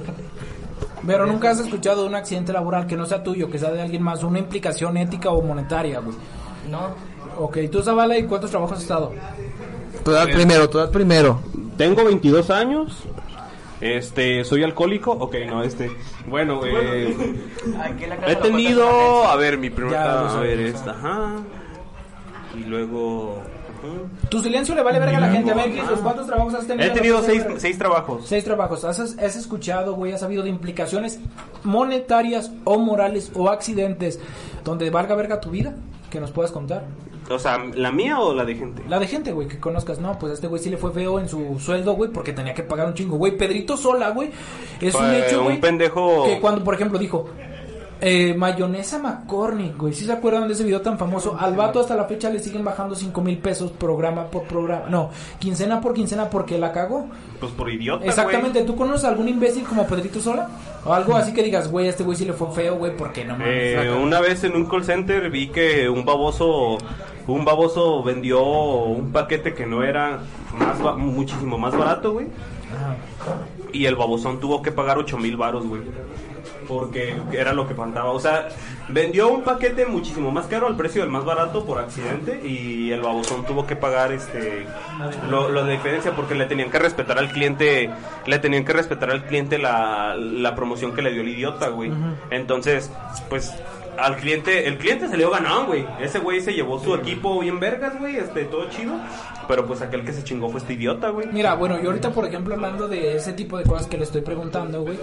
[1.06, 3.82] Pero nunca has escuchado de un accidente laboral que no sea tuyo, que sea de
[3.82, 6.16] alguien más, una implicación ética o monetaria, güey.
[6.70, 7.08] no
[7.38, 9.14] Ok, tú Zavala, ¿y cuántos trabajos has estado?
[10.04, 11.42] Tú das primero, tú das primero.
[11.78, 13.04] Tengo 22 años.
[13.82, 15.12] Este, soy alcohólico.
[15.12, 15.90] Ok, no, este.
[16.28, 17.16] Bueno, eh,
[18.28, 19.24] he tenido.
[19.26, 20.04] A ver, mi primera.
[20.04, 21.36] Ya, A ver, esta, ajá.
[22.58, 23.42] Y luego.
[24.30, 25.52] Tu silencio le vale verga a la gente.
[25.52, 26.86] A ver, Jesús, ¿cuántos trabajos has tenido?
[26.86, 28.28] He tenido seis, seis trabajos.
[28.28, 28.84] Seis trabajos.
[28.84, 31.20] ¿Has, has escuchado, güey, has sabido de implicaciones
[31.64, 34.20] monetarias o morales o accidentes
[34.66, 35.76] donde valga verga tu vida?
[36.10, 36.84] Que nos puedas contar.
[37.30, 38.84] O sea, ¿la mía o la de gente?
[38.88, 40.00] La de gente, güey, que conozcas.
[40.00, 42.54] No, pues a este güey sí le fue feo en su sueldo, güey, porque tenía
[42.54, 43.18] que pagar un chingo.
[43.18, 44.32] Güey, Pedrito Sola, güey,
[44.82, 45.62] es un Fue hecho, un güey.
[45.62, 47.30] pendejo- Que cuando, por ejemplo, dijo...
[48.02, 49.92] Eh, mayonesa McCormick, güey.
[49.94, 51.36] ¿Sí se acuerdan de ese video tan famoso?
[51.38, 54.86] Al vato hasta la fecha le siguen bajando 5 mil pesos programa por programa.
[54.88, 57.08] No, quincena por quincena porque la cagó.
[57.42, 58.06] Pues por idiota.
[58.06, 58.66] Exactamente, güey.
[58.72, 60.48] ¿tú conoces algún imbécil como Pedrito Sola?
[60.86, 63.26] O algo así que digas, güey, a este güey sí le fue feo, güey, porque
[63.26, 63.48] no mames.
[63.54, 64.02] Eh, la cagó.
[64.02, 66.78] una vez en un call center vi que un baboso
[67.34, 70.20] un baboso vendió un paquete que no era
[70.58, 72.28] más ba- muchísimo más barato, güey.
[73.74, 75.82] Y el babosón tuvo que pagar 8 mil varos, güey.
[76.68, 78.12] Porque era lo que faltaba.
[78.12, 78.48] O sea,
[78.90, 82.42] vendió un paquete muchísimo más caro al precio del más barato por accidente.
[82.48, 84.66] Y el babosón tuvo que pagar este
[85.30, 87.90] lo, lo de diferencia porque le tenían que respetar al cliente.
[88.28, 91.92] Le tenían que respetar al cliente la, la promoción que le dio el idiota, güey.
[92.30, 92.92] Entonces,
[93.30, 93.52] pues
[94.02, 95.86] al cliente, el cliente salió ganado, güey.
[96.00, 98.96] Ese güey se llevó su equipo bien vergas, güey, este, todo chido.
[99.48, 101.28] Pero pues aquel que se chingó fue este idiota, güey.
[101.32, 104.22] Mira, bueno, yo ahorita, por ejemplo, hablando de ese tipo de cosas que le estoy
[104.22, 105.00] preguntando, güey,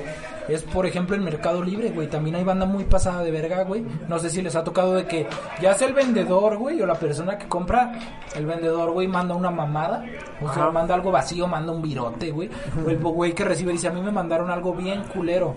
[0.48, 3.84] es, por ejemplo, en Mercado Libre, güey, también hay banda muy pasada de verga, güey.
[4.08, 5.26] No sé si les ha tocado de que
[5.60, 7.92] ya sea el vendedor, güey, o la persona que compra,
[8.36, 10.04] el vendedor, güey, manda una mamada,
[10.40, 12.48] o sea, manda algo vacío, manda un virote, güey.
[12.84, 15.56] O el güey que recibe dice, a mí me mandaron algo bien culero.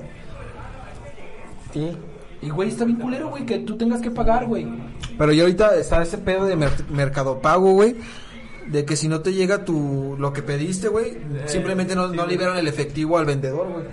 [1.76, 1.96] ¿Y?
[2.42, 4.66] Y, güey, está bien culero, güey, que tú tengas que pagar, güey.
[5.18, 7.96] Pero ya ahorita está ese pedo de mer- mercado pago, güey.
[8.68, 11.18] De que si no te llega tu lo que pediste, güey,
[11.48, 13.84] simplemente no, no liberan el efectivo al vendedor, güey.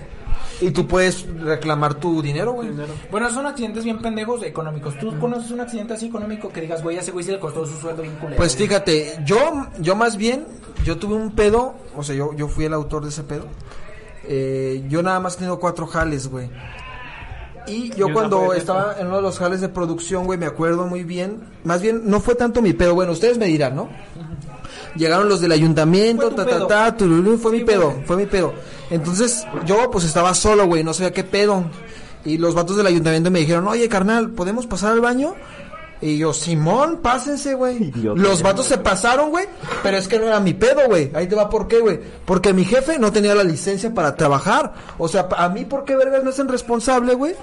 [0.61, 2.71] Y tú puedes reclamar tu dinero, güey.
[3.11, 4.99] Bueno, son accidentes bien pendejos económicos.
[4.99, 7.77] ¿Tú conoces un accidente así económico que digas, güey, ese güey se le costó su
[7.79, 8.37] sueldo bien culero?
[8.37, 8.69] Pues güey"?
[8.69, 10.47] fíjate, yo, yo más bien,
[10.85, 13.47] yo tuve un pedo, o sea, yo, yo fui el autor de ese pedo.
[14.25, 16.49] Eh, yo nada más he tenido cuatro jales, güey.
[17.67, 21.03] Y yo cuando estaba en uno de los jales de producción, güey, me acuerdo muy
[21.03, 21.41] bien.
[21.65, 23.89] Más bien, no fue tanto mi pedo, bueno, ustedes me dirán, ¿no?
[24.97, 28.05] Llegaron los del ayuntamiento, ta, ta, ta, tururú, fue Sí, mi pedo, güey.
[28.07, 28.55] fue mi pedo.
[28.91, 31.65] Entonces, yo pues estaba solo, güey, no sabía qué pedo.
[32.25, 35.35] Y los vatos del ayuntamiento me dijeron, oye, carnal, ¿podemos pasar al baño?
[36.01, 37.91] Y yo, Simón, pásense, güey.
[37.93, 39.47] Los vatos se pasaron, güey.
[39.83, 41.11] Pero es que no era mi pedo, güey.
[41.15, 41.99] Ahí te va por qué, güey.
[42.27, 44.75] Porque mi jefe no tenía la licencia para trabajar.
[44.99, 47.35] O sea, a mí, ¿por qué vergas me hacen responsable, güey?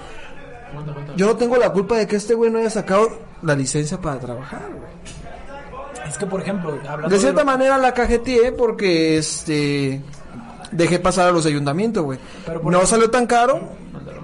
[1.16, 3.08] Yo no tengo la culpa de que este güey no haya sacado
[3.42, 6.08] la licencia para trabajar, güey.
[6.08, 10.00] Es que, por ejemplo, hablando De cierta lo- manera la cajeteé porque este
[10.70, 12.18] dejé pasar a los ayuntamientos, güey.
[12.46, 13.60] Pero por No ejemplo- salió tan caro,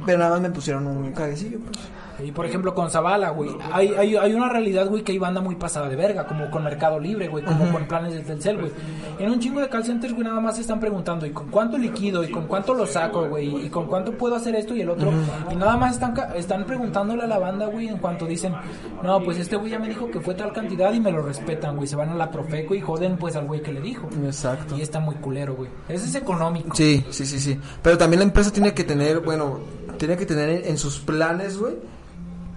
[0.06, 1.78] pero nada más me pusieron un caguecillo, pues.
[2.24, 5.40] Y por ejemplo con Zavala, güey, hay, hay, hay una realidad, güey, que hay banda
[5.40, 8.72] muy pasada de verga, como con Mercado Libre, güey, como con planes de Telcel, güey.
[9.18, 11.78] En un chingo de call centers, güey, nada más se están preguntando, ¿y con cuánto
[11.78, 12.24] liquido?
[12.24, 13.66] ¿Y con cuánto lo saco, güey?
[13.66, 15.12] ¿Y con cuánto puedo hacer esto y el otro?
[15.50, 18.54] Y nada más están, están preguntándole a la banda, güey, en cuanto dicen,
[19.02, 21.76] no, pues este güey ya me dijo que fue tal cantidad y me lo respetan,
[21.76, 21.88] güey.
[21.88, 24.08] Se van a la Profeco y joden, pues, al güey que le dijo.
[24.24, 24.76] Exacto.
[24.76, 25.70] Y está muy culero, güey.
[25.88, 26.74] Ese es económico.
[26.74, 27.58] Sí, sí, sí, sí.
[27.82, 29.60] Pero también la empresa tiene que tener, bueno,
[29.98, 31.74] tiene que tener en, en sus planes, güey,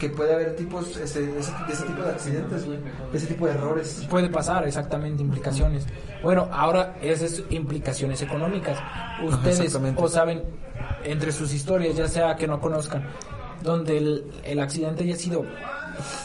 [0.04, 2.78] que puede haber tipos, este, ese, ese tipo de accidentes, güey,
[3.14, 4.06] ese tipo de errores.
[4.10, 5.86] Puede pasar, exactamente, implicaciones.
[6.22, 8.78] Bueno, ahora esas implicaciones económicas.
[9.24, 10.44] Ustedes o saben,
[11.06, 13.08] entre sus historias, ya sea que no conozcan,
[13.62, 15.46] donde el, el accidente haya sido...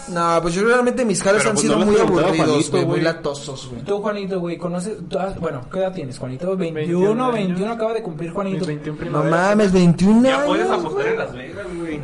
[0.09, 3.69] No, pues yo realmente mis jales han pues sido no muy aburridos, güey, muy latosos,
[3.69, 3.83] güey.
[3.83, 4.97] Tú, Juanito, güey, conoces...
[5.09, 6.57] tú has- bueno, ¿qué edad tienes, Juanito?
[6.57, 7.77] 21, 21 21, años.
[7.77, 8.59] acaba de cumplir Juanito.
[8.67, 12.01] Mis 21 No mames, 21 Ya puedes años, apostar en Las Vegas, güey.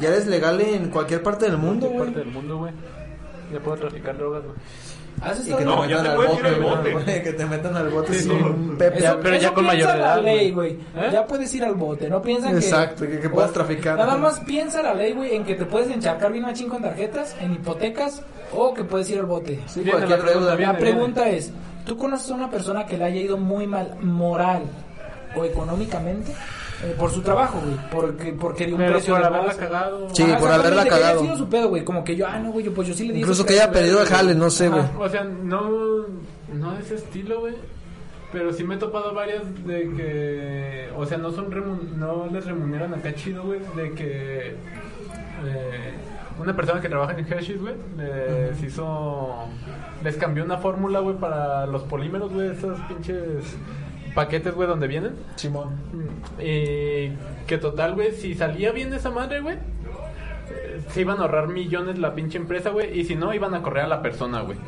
[0.00, 2.12] Ya eres legal en cualquier parte del mundo, Cualquier güey.
[2.14, 2.72] parte del mundo, güey.
[3.52, 4.56] Ya puedo traficar drogas, güey.
[5.22, 6.92] ¿Has Y que te estado- No, ya metan te al bote, güey, bote.
[6.92, 8.98] güey, Que te metan al bote Sí, sin pepe.
[9.04, 10.72] Eso, pero ya con mayor la edad, ley, güey.
[10.96, 11.10] ¿Eh?
[11.12, 13.10] Ya puedes ir al bote, no piensan Exacto, que...
[13.12, 13.98] que- que puedas traficar.
[13.98, 17.36] Nada más piensa la ley, güey, en que te puedes encharcar bien machín con tarjetas,
[17.40, 18.22] en hipotecas,
[18.54, 19.60] o que puedes ir al bote.
[19.66, 20.56] Sí, Viene cualquier la pregunta, deuda.
[20.56, 20.72] viene.
[20.72, 21.52] La pregunta es,
[21.84, 24.62] ¿tú conoces a una persona que le haya ido muy mal moral
[25.36, 26.32] o económicamente?
[26.82, 30.08] Eh, por su trabajo, güey, porque, porque dio un Pero precio por de haberla cagado.
[30.14, 31.20] Sí, Ajá, por haberla exactamente, que haya cagado.
[31.22, 33.12] sido su pedo, güey, como que yo, ah, no, güey, yo, pues yo sí le
[33.12, 34.82] di Incluso que haya perdido el jale, no sé, güey.
[34.98, 35.60] O sea, no,
[36.54, 37.54] no de ese estilo, güey.
[38.32, 42.46] Pero sí me he topado varias de que, o sea, no son remun- no les
[42.46, 44.54] remuneran acá chido, güey, de que
[45.44, 45.92] eh,
[46.38, 49.34] una persona que trabaja en Hershey's, güey, les hizo,
[50.04, 53.44] les cambió una fórmula, güey, para los polímeros, güey, esos pinches
[54.14, 55.14] paquetes, güey, donde vienen.
[55.36, 55.70] Simón.
[56.38, 57.10] Y
[57.46, 59.56] que total, güey, si salía bien esa madre, güey,
[60.90, 63.84] se iban a ahorrar millones la pinche empresa, güey, y si no, iban a correr
[63.84, 64.58] a la persona, güey.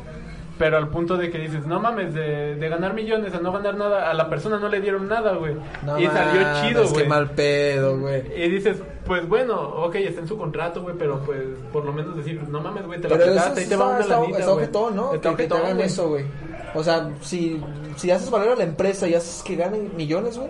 [0.57, 3.75] Pero al punto de que dices, no mames, de, de ganar millones a no ganar
[3.75, 5.55] nada, a la persona no le dieron nada, güey.
[5.83, 7.03] No y salió chido, güey.
[7.03, 8.21] Qué mal pedo, güey.
[8.37, 11.39] Y dices, pues bueno, ok, está en su contrato, güey, pero pues
[11.71, 13.87] por lo menos decir, no mames, güey, te la Pero eso pegaste y te va
[13.87, 14.57] una está, está güey.
[14.57, 15.13] objetón, ¿no?
[15.15, 15.87] Está Que, que te objetón, hagan güey.
[15.87, 16.25] eso, güey.
[16.75, 17.61] O sea, si,
[17.97, 20.49] si haces valer a la empresa y haces que ganen millones, güey.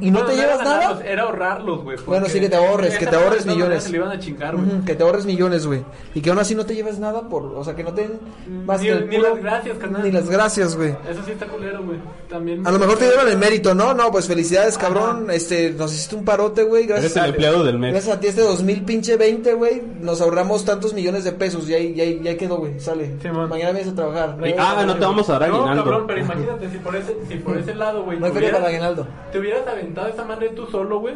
[0.00, 0.78] Y no, te llevas nada.
[0.80, 1.96] ganarlos, Era ahorrarlos, güey.
[2.06, 3.84] Bueno, sí, que te ahorres, que te ahorres millones.
[3.84, 4.66] Se le iban a chingar, güey.
[4.68, 5.84] Ujú, que te ahorres millones, güey.
[6.14, 7.44] Y que aún así no te lleves nada por.
[7.44, 8.18] O sea, que no te den
[8.66, 10.02] más Ni- que el ni las gracias, carnal.
[10.02, 10.90] Ni las gracias, güey.
[11.10, 11.98] Eso sí está culero, güey.
[12.28, 12.66] También.
[12.66, 13.94] A lo mejor te llevan el mérito, ¿no?
[13.94, 15.30] No, pues felicidades, cabrón.
[15.30, 16.86] Este, nos hiciste un parote, güey.
[16.86, 17.92] Gracias Eres el a- empleado del mes.
[17.92, 21.74] Gracias a ti este 2000 pinche 20, güey, nos ahorramos tantos millones de pesos y
[21.74, 23.16] ahí, y ahí, y ahí quedó, güey, sale.
[23.22, 23.48] Simón.
[23.48, 24.36] Mañana vienes a trabajar.
[24.44, 25.84] Y- ah, no te vamos a dar No, aguinaldo.
[25.84, 28.18] cabrón, pero imagínate si por ese, si por ese lado, güey.
[28.18, 29.06] No hay te feria hubieras- para aguinaldo.
[29.32, 31.14] Te hubieras aventado esa madre tú solo, güey.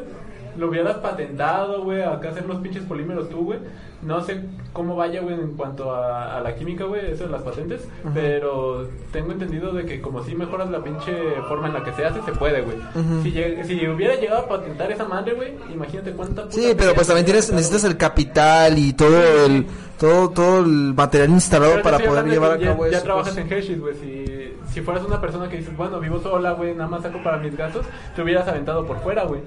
[0.56, 2.02] Lo hubieras patentado, güey.
[2.02, 3.60] Acá hacer los pinches polímeros tú, güey.
[4.02, 4.40] No sé
[4.72, 7.86] cómo vaya, güey, en cuanto a, a la química, güey, eso de las patentes.
[8.14, 11.12] Pero tengo entendido de que como si mejoras la pinche
[11.48, 12.76] forma en la que se hace, se puede, güey.
[13.22, 16.92] si, lleg- si hubiera llegado a patentar esa madre, güey, imagínate cuánta puta Sí, pero
[16.94, 19.66] pues también tienes, necesitas el capital y todo el,
[19.98, 23.04] todo, todo el material instalado Pero para poder llevar a ya- cabo ya, eso.
[23.04, 23.46] trabajas pues.
[23.46, 23.94] en Hershey's, güey.
[23.94, 27.38] Si, si fueras una persona que dices, bueno, vivo sola, güey, nada más saco para
[27.38, 29.40] mis gastos, te hubieras aventado por fuera, güey.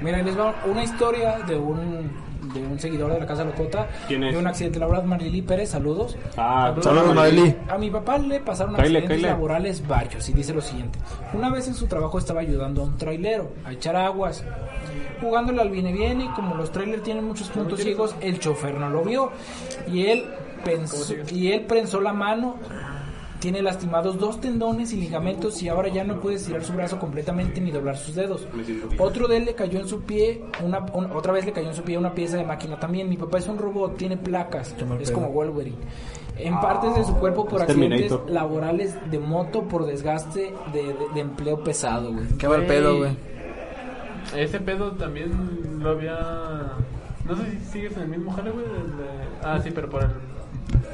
[0.00, 2.10] Mira, les va una historia de un,
[2.52, 3.86] de un seguidor de la Casa Locota.
[4.06, 4.34] ¿Quién es?
[4.34, 6.18] De un accidente laboral, Marily Pérez, saludos.
[6.36, 7.56] Ah, Saludos, Marily.
[7.68, 9.28] A mi papá le pasaron Cáele, accidentes cáele.
[9.28, 10.98] laborales varios y dice lo siguiente.
[11.32, 14.44] Una vez en su trabajo estaba ayudando a un trailero a echar aguas.
[15.22, 18.90] Jugándole al viene viene y como los trailers tienen muchos puntos ciegos, el chofer no
[18.90, 19.32] lo vio.
[19.90, 20.26] Y él
[20.62, 22.56] pensó, y él prensó la mano.
[23.46, 27.60] Tiene lastimados dos tendones y ligamentos y ahora ya no puede estirar su brazo completamente
[27.60, 28.44] ni doblar sus dedos.
[28.98, 31.74] Otro de él le cayó en su pie, una, un- otra vez le cayó en
[31.76, 33.08] su pie una pieza de máquina también.
[33.08, 35.76] Mi papá es un robot, tiene placas, es como Wolverine.
[36.36, 38.30] En partes de su cuerpo por es accidentes Terminator.
[38.34, 42.26] laborales de moto por desgaste de, de- de empleo pesado, güey.
[42.38, 43.16] Qué mal pedo, güey.
[44.34, 45.30] Ese pedo también
[45.78, 46.18] lo había.
[47.24, 48.64] No sé si sigues en el mismo jale, güey.
[49.44, 50.10] Ah, sí, pero por el.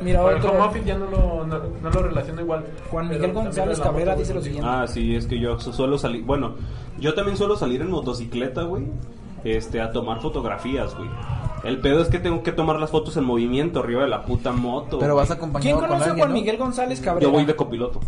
[0.02, 2.64] Mira, el otro- home office ya no lo, no, no lo relaciono igual.
[2.90, 4.68] Juan Miguel González Cabrera dice lo siguiente.
[4.70, 6.24] Ah, sí, es que yo su- suelo salir.
[6.24, 6.54] Bueno,
[6.98, 8.84] yo también suelo salir en motocicleta, güey.
[9.44, 11.08] Este, a tomar fotografías, güey.
[11.64, 14.52] El pedo es que tengo que tomar las fotos en movimiento arriba de la puta
[14.52, 14.98] moto.
[14.98, 15.22] Pero güey.
[15.24, 16.34] vas acompañado ¿Quién con conoce a alguien, Juan ¿no?
[16.40, 17.28] Miguel González Cabrera?
[17.28, 18.00] Yo voy de copiloto.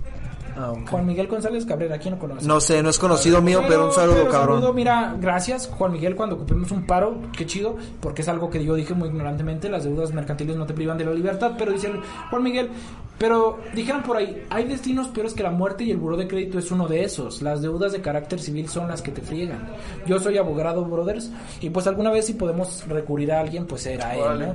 [0.57, 0.73] Ah.
[0.89, 2.47] Juan Miguel González Cabrera, ¿quién lo conoce?
[2.47, 4.57] No sé, no es conocido mío, pero un saludo, pero cabrón.
[4.61, 8.65] saludo, mira, gracias Juan Miguel cuando ocupemos un paro, qué chido, porque es algo que
[8.65, 11.93] yo dije muy ignorantemente, las deudas mercantiles no te privan de la libertad, pero dice
[12.31, 12.71] Juan Miguel,
[13.19, 16.59] Pero dijeron por ahí, hay destinos peores que la muerte y el buró de crédito
[16.59, 17.43] es uno de esos.
[17.43, 19.69] Las deudas de carácter civil son las que te friegan.
[20.07, 24.15] Yo soy abogado, brothers, y pues alguna vez si podemos recurrir a alguien, pues era
[24.17, 24.55] él, ¿no?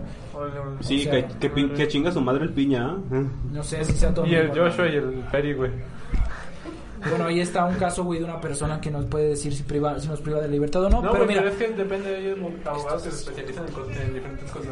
[0.81, 3.25] Sí, O sea, que, que, que chinga su madre el piña, ¿eh?
[3.51, 5.71] No sé si sea todo Y el Joshua y el Ferry, güey.
[7.07, 9.99] Bueno, ahí está un caso, güey, de una persona que nos puede decir si, priva,
[9.99, 11.01] si nos priva de libertad o no.
[11.01, 13.97] No, pero mira, pero es que depende de ellos, abogados que se especializan en, cosas-
[13.97, 14.69] en diferentes cosas.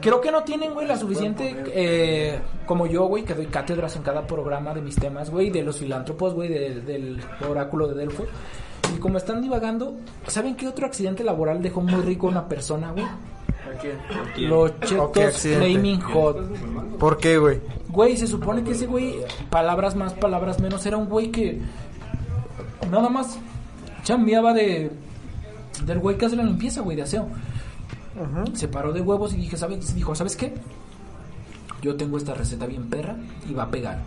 [0.00, 4.02] creo que no tienen, güey, la suficiente, eh, como yo, güey, que doy cátedras en
[4.02, 8.24] cada programa de mis temas, güey, de los filántropos, güey, de- del oráculo de Delfo.
[8.94, 9.96] Y como están divagando,
[10.28, 13.04] ¿saben qué otro accidente laboral dejó muy rico a una persona, güey?
[14.36, 15.70] Los chetos accidente?
[15.70, 16.98] Flaming Hot.
[16.98, 17.60] ¿Por qué, güey?
[17.88, 19.16] Güey, se supone que ese güey,
[19.50, 21.60] palabras más, palabras menos, era un güey que
[22.90, 23.38] nada más
[24.02, 24.90] chambeaba de
[25.84, 27.28] del güey que hace la limpieza, güey, de aseo.
[28.54, 29.94] Se paró de huevos y dije, ¿sabes?
[29.94, 30.54] dijo, ¿sabes qué?
[31.82, 33.16] Yo tengo esta receta bien perra
[33.48, 34.02] y va a pegar.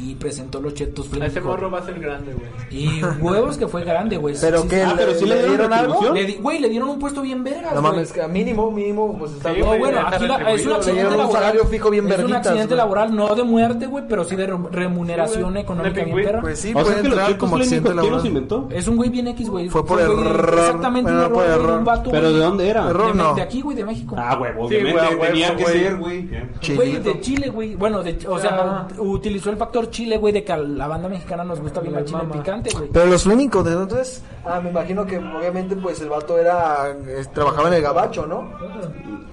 [0.00, 2.48] Y presentó los chetos Flaming Ese morro va a ser grande, güey.
[2.70, 4.36] Y huevos que fue grande, güey.
[4.40, 6.12] ¿Pero Sí, sí, Ah, pero sí le dieron algo?
[6.14, 9.32] le di- Güey, le dieron un puesto bien verga, No mames, que mínimo, mínimo, pues
[9.32, 9.66] está Sí, bien.
[9.78, 11.42] Bueno, aquí la- es un accidente le dieron un laboral.
[11.42, 12.76] salario fijo bien es un accidente güey.
[12.76, 16.40] laboral, no de muerte, güey, pero sí de re- remuneración Sí, económica bien perra.
[16.42, 18.26] Pues sí, o puede que entrar como accidente Hot, ¿quién los laboral.
[18.26, 18.68] inventó?
[18.70, 19.68] Es un güey bien X, güey.
[19.68, 20.54] Fue por error.
[20.58, 22.88] Exactamente, un por error, ¿Pero de dónde era?
[22.88, 23.12] Error.
[23.12, 23.34] De, no.
[23.34, 24.14] de aquí, güey, de México.
[24.18, 26.28] Ah, obviamente, güey, huevo, tenía que ser, güey.
[26.76, 27.74] Güey, de Chile, güey.
[27.74, 31.44] Bueno, de, o sea, utilizó el factor Chile, güey, de que a la banda mexicana
[31.44, 32.34] nos gusta bien Les chile mama.
[32.34, 32.88] picante, güey.
[32.92, 37.24] Pero los Flaming Hot, entonces, ah, me imagino que obviamente pues el vato era, eh,
[37.34, 38.48] trabajaba en el gabacho, ¿no?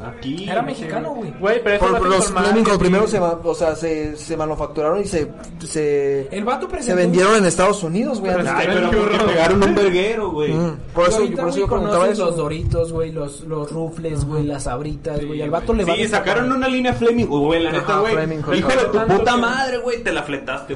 [0.05, 0.47] Aquí.
[0.49, 1.31] Era mexicano, güey.
[1.39, 2.33] Güey, pero eso Por, los sí.
[2.77, 5.31] primero se, o sea, se, se manufacturaron y se,
[5.65, 6.97] se, El vato presentó...
[6.99, 8.33] se vendieron en Estados Unidos, güey.
[8.33, 10.53] antes Ay, que- pero porque pegaron un verguero, güey.
[10.53, 12.25] Mm, Por eso, ahorita, por eso yo preguntaba eso.
[12.25, 15.41] los Doritos, güey, los, los rufles, güey, las sabritas, güey.
[15.41, 18.13] Al vato le va Sí, de- sacaron una línea Flaming, güey, la neta, güey.
[18.59, 20.23] Hijo de tu puta madre, güey, te la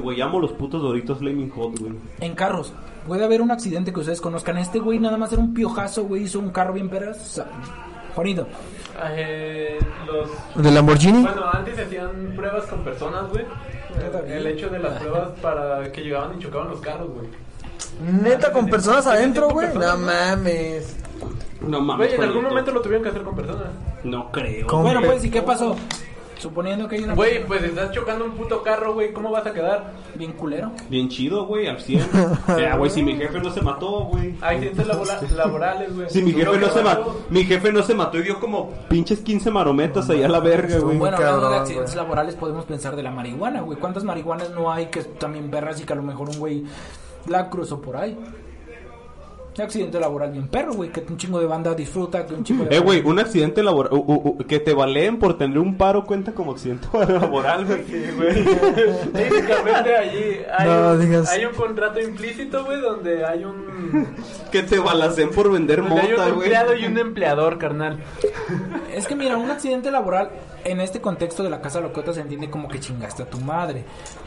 [0.02, 0.22] güey.
[0.22, 1.94] Amo los putos doritos Flaming Hot, güey.
[2.20, 2.74] En carros.
[3.08, 4.58] Puede haber un accidente que ustedes conozcan.
[4.58, 6.24] Este güey nada más era un piojazo, güey.
[6.24, 7.18] Hizo un carro bien peras.
[7.18, 7.46] O sea,
[8.16, 8.48] Juanito.
[9.12, 10.64] Eh, los...
[10.64, 11.24] ¿De Lamborghini?
[11.24, 13.46] Bueno, antes se hacían pruebas con personas, güey.
[14.28, 17.28] El hecho de las pruebas para que llegaban y chocaban los carros, güey.
[18.22, 19.74] Neta, con personas adentro, güey.
[19.74, 20.98] No mames.
[21.62, 22.08] No mames.
[22.08, 23.68] Güey, en algún momento lo tuvieron que hacer con personas.
[24.04, 24.68] No creo.
[24.68, 25.76] Bueno, pues, ¿y qué pasó?
[26.40, 27.16] Suponiendo que hay una.
[27.16, 29.12] Güey, pues estás chocando un puto carro, güey.
[29.12, 29.92] ¿Cómo vas a quedar?
[30.16, 30.72] Bien culero.
[30.90, 32.02] Bien chido, güey, al 100.
[32.58, 34.36] Ya, güey, si mi jefe no se mató, güey.
[34.40, 36.10] Accidentes labora- laborales, güey.
[36.10, 39.20] Si mi jefe no se mató, mi jefe no se mató y dio como pinches
[39.20, 40.98] 15 marometas allá a la verga, güey.
[40.98, 43.78] Bueno, hablando de accidentes laborales, podemos pensar de la marihuana, güey.
[43.78, 46.64] ¿Cuántas marihuanas no hay que también perras y que a lo mejor un güey
[47.28, 48.18] la cruzó por ahí?
[49.60, 50.90] Un accidente laboral bien perro, güey.
[50.90, 52.76] Que un chingo de banda disfruta, que un chingo de.
[52.76, 56.06] Eh, güey, un accidente laboral, u- u- u- que te baleen por tener un paro
[56.06, 57.84] cuenta como accidente laboral, güey.
[59.12, 61.30] Técnicamente allí hay, No un, digas.
[61.30, 64.08] hay un contrato implícito, güey, donde hay un,
[64.52, 66.44] Que te balacen por vender donde hay un mota, güey.
[66.48, 68.00] empleado y un empleador, carnal.
[68.94, 70.30] Es que mira, un accidente laboral
[70.64, 73.84] en este contexto de la casa locota se entiende como que chingaste a tu madre.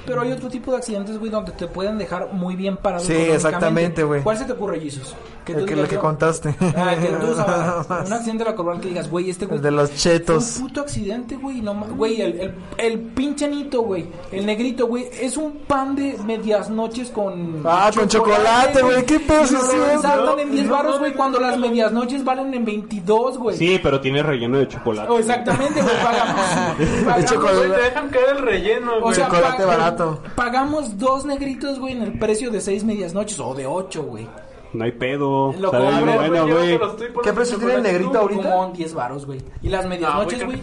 [0.06, 3.04] Pero hay otro tipo de accidentes, güey, donde te pueden dejar muy bien parado.
[3.04, 4.22] Sí, exactamente, güey.
[4.22, 5.14] ¿Cuál se te ocurre, Jesus?
[5.52, 6.54] Tú El que, lo que contaste.
[6.76, 7.26] Ah, que tú
[8.06, 9.56] un accidente laboral que digas, güey, este güey.
[9.56, 10.56] El de los chetos.
[10.58, 11.60] Un puto accidente, güey.
[11.60, 14.06] No, güey, el, el, el pinche nito, güey.
[14.30, 15.08] El negrito, güey.
[15.20, 17.62] Es un pan de medias noches con.
[17.64, 19.90] Ah, con chocolate, güey, qué pedo es cierto.
[19.92, 23.56] ensartan en 10 No, baros, güey, no, cuando las medias noches valen en 22, güey.
[23.56, 25.08] Sí, pero tiene relleno de chocolate.
[25.10, 25.94] Oh, exactamente, güey.
[26.02, 26.40] Pagamos.
[27.04, 27.56] pagamos, chocolate.
[27.68, 29.14] Güey, te dejan caer el relleno, o güey.
[29.14, 30.22] sea, Chocolate pa- barato.
[30.36, 34.26] Pagamos dos negritos, güey, en el precio de seis medias noches o de ocho, güey.
[34.72, 35.52] No hay pedo.
[35.58, 36.80] Lo Sabe güey, bueno, güey.
[37.22, 38.50] ¿Qué precio tiene el negrito ahorita?
[38.50, 39.40] Como 10 varos, güey.
[39.60, 40.60] Y las medias Ah, güey.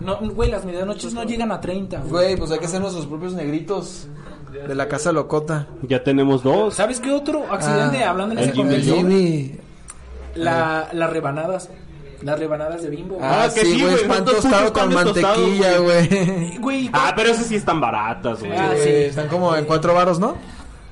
[0.00, 2.36] No, güey, las medias noches no llegan a 30, güey.
[2.36, 4.06] Pues hay que hacer nuestros propios negritos
[4.66, 5.66] de la casa locota.
[5.82, 6.74] Ya tenemos dos.
[6.74, 8.04] ¿Sabes qué otro accidente?
[8.04, 9.58] Ah, hablando en el ese Jimmy.
[10.34, 11.70] la, las rebanadas.
[12.22, 13.18] Las rebanadas de bimbo.
[13.22, 16.90] Ah, Ah, que sí, güey, pan tostado con mantequilla, güey.
[16.92, 18.52] Ah, pero esas sí están baratas, güey.
[18.56, 18.88] Ah, sí.
[18.88, 20.36] Están como en cuatro varos, ¿no?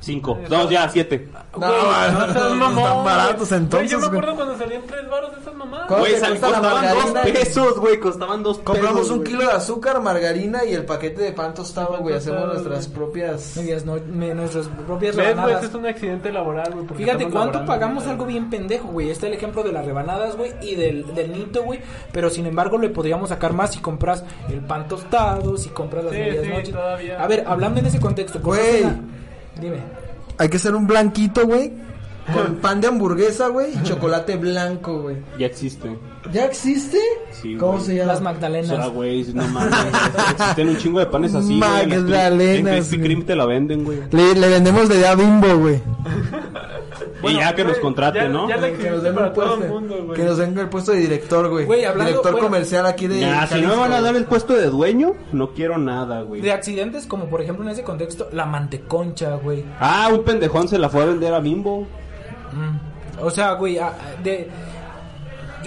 [0.07, 0.39] Cinco.
[0.49, 1.29] Dos, ya, siete.
[1.59, 1.71] No, Güey,
[2.13, 3.61] no, seas mamón, están baratos güey.
[3.61, 4.19] entonces, Güey, yo me güey.
[4.21, 5.87] acuerdo cuando salían tres baros de esas mamadas.
[5.89, 7.23] ¿Cuánto Güey, te sal- cuesta la costaban dos margarina?
[7.41, 8.01] pesos, güey.
[8.01, 8.73] Costaban dos pesos.
[8.73, 9.29] Compramos un güey.
[9.31, 12.15] kilo de azúcar, margarina y el paquete de pan tostado, güey.
[12.15, 12.97] Hacemos tostado, nuestras güey.
[12.99, 13.57] propias.
[13.57, 15.27] medias no, me- nuestras propias ¿Ves, güey?
[15.27, 15.55] rebanadas.
[15.65, 16.87] Este es un accidente laboral, güey.
[16.87, 17.73] porque Fíjate estamos cuánto laborando.
[17.87, 19.11] pagamos algo bien pendejo, güey.
[19.11, 21.81] Está el ejemplo de las rebanadas, güey, y del, del nito, güey.
[22.13, 26.13] Pero sin embargo, le podríamos sacar más si compras el pan tostado, si compras las
[26.15, 26.71] Sí, medias sí, noches.
[26.71, 27.21] todavía.
[27.21, 28.83] A ver, hablando en ese contexto, Güey.
[28.83, 28.87] ¿conocen
[29.23, 29.26] a-
[29.61, 29.79] Dime.
[30.39, 31.73] Hay que hacer un blanquito, güey.
[32.35, 35.17] con pan de hamburguesa, güey, y chocolate blanco, güey.
[35.39, 35.97] Ya existe.
[36.33, 36.99] ¿Ya existe?
[37.31, 37.85] Sí, ¿Cómo güey.
[37.85, 38.07] se llama?
[38.13, 38.89] Las O sea, Magdalenas.
[38.91, 39.75] güey, no mames.
[40.33, 41.83] Existen un chingo de panes así, güey.
[41.83, 42.99] En Magdalenas, Krispy.
[43.01, 44.01] Kreme te la venden, güey.
[44.11, 45.81] Le, le vendemos de a bimbo, güey.
[47.33, 48.49] Y ya que nos contrate, ya- ¿no?
[48.49, 49.65] ya la Que nos den para un todo puesto.
[49.65, 50.17] el mundo, güey.
[50.21, 51.65] que nos den el puesto de director, güey.
[51.67, 52.47] Güey, hablando- director bueno.
[52.49, 53.21] comercial aquí de.
[53.21, 56.41] Ya, si no me van a dar el puesto de dueño, no quiero nada, güey.
[56.41, 59.65] De accidentes, como por ejemplo en ese contexto, la manteconcha, güey.
[59.81, 61.87] Ah, un pendejón se la fue a vender a Bimbo.
[62.53, 63.23] Mm.
[63.25, 64.49] O sea, güey, ah, de...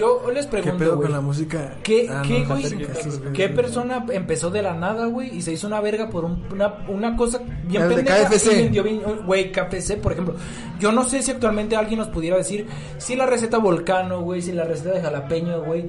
[0.00, 1.02] Yo les ¿Qué pregunto, pedo güey.
[1.08, 1.74] con la música?
[1.82, 3.32] ¿Qué, Ah, qué, no, güey?
[3.34, 6.74] ¿Qué persona empezó de la nada, güey, y se hizo una verga por un- una,
[6.88, 8.68] una cosa bien El de pendeja KFC.
[8.70, 10.34] bien- Güey, KFC, por ejemplo.
[10.78, 12.66] Yo no sé si actualmente alguien nos pudiera decir
[12.98, 15.86] si la receta volcano, güey, si la receta de jalapeño, güey,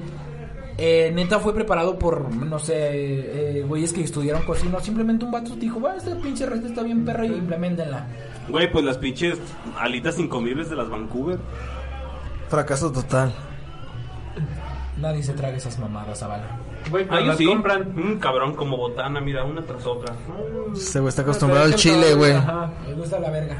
[0.77, 2.73] eh, neta fue preparado por, no sé,
[3.59, 4.77] eh, güeyes que estudiaron cocina.
[4.77, 8.07] o Simplemente un vato dijo, va, esta pinche receta está bien perra y implementenla.
[8.49, 9.37] Güey, pues las pinches
[9.79, 11.37] alitas incomibles de las Vancouver.
[12.49, 13.33] Fracaso total.
[15.01, 16.43] Nadie se traga esas mamadas, Zavala.
[16.89, 17.45] Güey, Ah, pero yo las sí.
[17.45, 17.93] compran.
[17.97, 20.13] Un cabrón como botana, mira, una tras otra.
[20.75, 22.33] Ese güey está acostumbrado al chile, güey.
[22.33, 22.71] Ajá.
[22.87, 23.57] Me gusta la verga.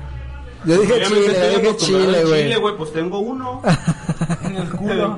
[0.64, 2.44] Yo dije Obviamente chile, estoy yo dije acostumbrado chile, al.
[2.44, 3.62] Chile, güey, pues tengo uno.
[4.44, 5.18] En el culo.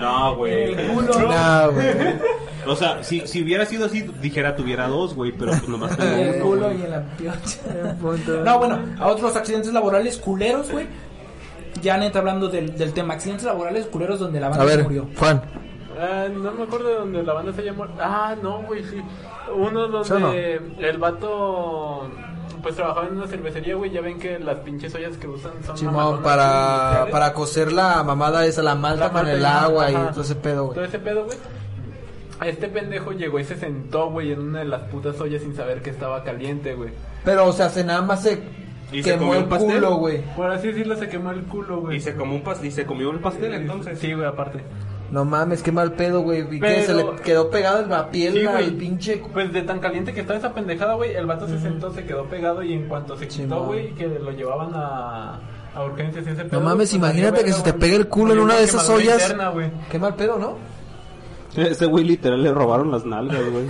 [0.00, 0.72] No, güey.
[0.72, 1.18] En el culo.
[1.20, 1.86] No, güey.
[2.66, 6.08] O sea, si, si hubiera sido así, dijera tuviera dos, güey, pero pues nomás En
[6.18, 6.44] el uno.
[6.44, 7.58] culo y en la piocha.
[8.44, 10.86] No, bueno, a otros accidentes laborales culeros, güey.
[11.82, 14.84] Ya neta hablando del, del tema, accidentes laborales culeros donde la A banda se ver,
[14.84, 15.06] murió.
[15.18, 15.42] Juan.
[16.00, 17.86] Ah, no me acuerdo de donde la banda se llamó.
[18.00, 19.02] Ah, no, güey, sí.
[19.54, 20.20] Uno ¿Sí no?
[20.20, 22.08] donde el vato
[22.62, 23.90] pues trabajaba en una cervecería, güey.
[23.90, 28.46] Ya ven que las pinches ollas que usan son mamadonas para, para cocer la mamada
[28.46, 30.86] esa, la malta La con el agua y todo ese pedo, Todo güey.
[30.86, 31.36] ese pedo, güey.
[32.44, 35.80] Este pendejo llegó y se sentó, güey, en una de las putas ollas sin saber
[35.82, 36.90] que estaba caliente, güey.
[37.24, 38.42] Pero, o sea, se nada más se
[38.92, 39.74] ¿Y se quemó comió el pastel?
[39.74, 40.20] culo, güey.
[40.36, 41.96] Por así decirlo, se quemó el culo, güey.
[41.96, 43.98] Y se comió un pastel, y se comió el pastel entonces.
[43.98, 44.60] Sí, güey, aparte.
[45.10, 46.40] No mames, qué mal pedo, güey.
[46.40, 46.58] ¿Y qué?
[46.60, 48.70] Pero- Se le quedó pegado en la piel Sí, al güey.
[48.78, 49.22] pinche...
[49.32, 52.24] Pues de tan caliente que estaba esa pendejada, güey, el vato se sentó, se quedó
[52.24, 55.38] pegado y en cuanto se quitó, güey, que lo llevaban a,
[55.74, 58.08] a urgencias y ese pedo, No mames, pues, imagínate valió que se te pegue el
[58.08, 59.22] culo en una de esas quemadura ollas.
[59.22, 59.70] interna, güey.
[59.90, 60.56] Qué mal pedo, ¿no?
[61.70, 63.66] Ese güey literal le robaron las nalgas, güey.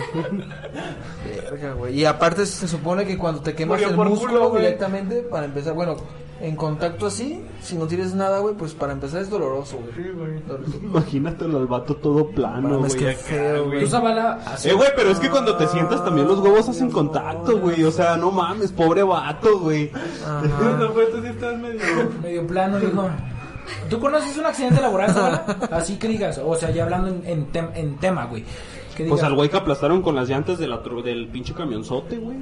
[1.51, 1.99] Verga, güey.
[1.99, 4.63] Y aparte se supone que cuando te quemas Murió el por músculo culo, güey.
[4.63, 5.97] directamente, para empezar, bueno,
[6.41, 9.93] en contacto así, si no tienes nada, güey, pues para empezar es doloroso, güey.
[9.95, 10.41] Sí, güey.
[10.47, 10.79] Doloroso.
[10.83, 13.05] Imagínatelo al vato todo plano, Mames, güey.
[13.07, 13.81] qué acá, feo, güey.
[13.85, 16.91] Tú, Zavala, así- Eh, güey, pero es que cuando te sientas también los huevos hacen
[16.91, 17.85] contacto, güey.
[17.85, 19.91] O sea, no mames, pobre vato, güey.
[20.25, 20.43] Ajá.
[20.79, 21.81] No, güey, tú sí estás medio...
[22.23, 23.09] medio plano, dijo.
[23.89, 25.45] ¿Tú conoces un accidente laboral?
[25.71, 28.45] Así que digas, o sea, ya hablando en, en, tem- en tema, güey.
[28.97, 32.17] Que digas, Pues al güey que aplastaron con las llantas de la del pinche camionzote,
[32.19, 32.37] güey.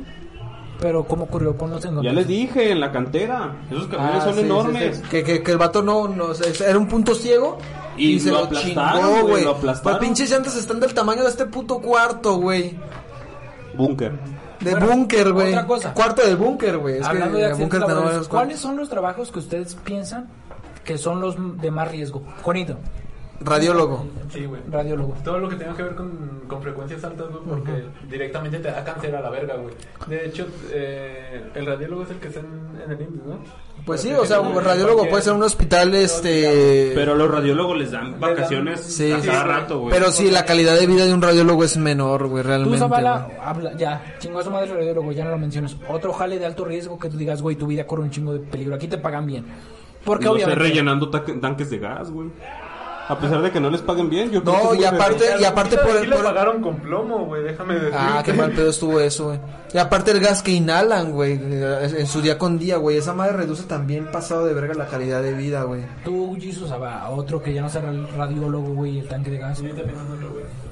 [0.81, 1.57] pero ¿cómo ocurrió?
[1.57, 3.57] Ponnos en Ya les dije, en la cantera.
[3.71, 4.97] Esos camiones Ah, son sí, sí, enormes.
[4.97, 5.03] sí.
[5.11, 6.29] Que, que, que el vato no, no,
[6.67, 7.59] era un punto ciego.
[7.97, 9.45] Y Y, se lo lo, aplastaron, chingó, güey, güey.
[9.45, 9.99] lo aplastaron.
[9.99, 12.75] Pues pinches llantas están del tamaño de este puto cuarto, güey.
[13.77, 14.13] Búnker.
[14.61, 15.49] De Bueno, búnker, güey.
[15.51, 15.95] otra cosa.
[15.95, 16.99] Cuarto del búnker, güey.
[16.99, 20.29] Es Hablando que de accidentes búnker ¿cuáles son los trabajos que ustedes piensan
[20.91, 22.21] que son los de más riesgo?
[22.43, 22.77] Juanito,
[23.43, 24.05] Radiólogo.
[24.31, 24.61] Sí, güey.
[24.69, 25.15] radiólogo.
[25.25, 28.85] Todo lo que tenga que ver con, con frecuencias altas, güey, porque directamente te da
[28.85, 29.73] cáncer a la verga, güey.
[30.09, 33.39] De hecho, eh, el radiólogo es el que está en, en el IMSS, ¿no?
[33.87, 36.93] Pues sí, o sea, un radiólogo puede ser un hospital, este...
[36.95, 39.49] Pero los radiólogos les dan vacaciones Sí, a sí, cada sí.
[39.49, 39.95] rato, güey.
[39.95, 42.79] Pero sí, la calidad de vida de un radiólogo es menor, güey, Tú, realmente.
[42.79, 43.39] Zavala, güey.
[43.43, 45.75] habla, ya, chingo a su madre radiólogo, ya no lo mencionas.
[45.89, 48.41] Otro jale de alto riesgo que tú digas, güey, tu vida corre un chingo de
[48.41, 48.75] peligro.
[48.75, 49.47] Aquí te pagan bien.
[50.05, 50.63] Porque no sé, obviamente.
[50.63, 52.29] rellenando ta- tanques de gas, güey.
[53.09, 55.25] A pesar de que no les paguen bien, yo creo No, que es y aparte,
[55.41, 56.09] y aparte por el...
[56.11, 57.91] por pagaron con plomo, güey, déjame decir.
[57.93, 59.41] Ah, qué mal pedo estuvo eso, güey.
[59.75, 62.99] Y aparte el gas que inhalan, güey, en su día con día, güey.
[62.99, 65.83] Esa madre reduce también pasado de verga la calidad de vida, güey.
[66.05, 69.61] Tú, Jesus, a otro que ya no sea el radiólogo, güey, el tanque de gas.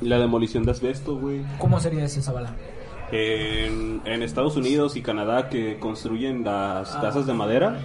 [0.00, 1.42] La demolición de asbesto, güey.
[1.58, 2.54] ¿Cómo sería ese Zabala?
[3.10, 7.00] En, en Estados Unidos y Canadá que construyen las Ah.
[7.00, 7.80] casas de madera,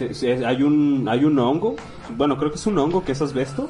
[0.00, 1.76] hay un hay un hongo,
[2.16, 3.68] bueno, creo que es un hongo que es asbesto,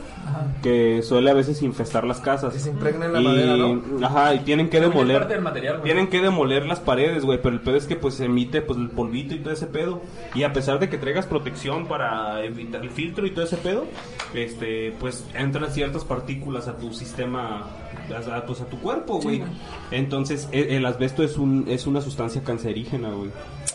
[0.62, 2.52] que suele a veces infestar las casas.
[2.52, 4.06] Que se impregna en la y, madera, ¿no?
[4.06, 5.40] Ajá, y tienen que demoler.
[5.40, 8.78] material, tienen que demoler las paredes, güey, pero el pedo es que pues emite pues
[8.78, 10.00] el polvito y todo ese pedo.
[10.34, 13.86] Y a pesar de que traigas protección para evitar el filtro y todo ese pedo,
[14.34, 17.62] este pues entran ciertas partículas a tu sistema
[18.10, 19.42] a, pues a tu cuerpo, güey.
[19.90, 23.30] Entonces, e- el asbesto es un es una sustancia cancerígena, güey.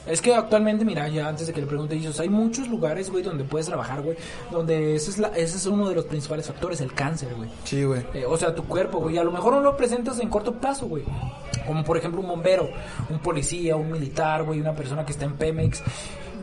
[0.08, 3.24] Es que actualmente, mira, ya antes de que le pregunte, Jesus, hay muchos lugares, güey,
[3.24, 4.18] donde puedes trabajar, güey,
[4.50, 7.50] donde ese es, la, ese es uno de los principales factores, el cáncer, güey.
[7.64, 8.04] Sí, güey.
[8.14, 9.18] Eh, o sea, tu cuerpo, güey.
[9.18, 11.04] A lo mejor no lo presentas en corto plazo, güey.
[11.68, 12.70] Como por ejemplo un bombero,
[13.10, 15.84] un policía, un militar, güey, una persona que está en Pemex.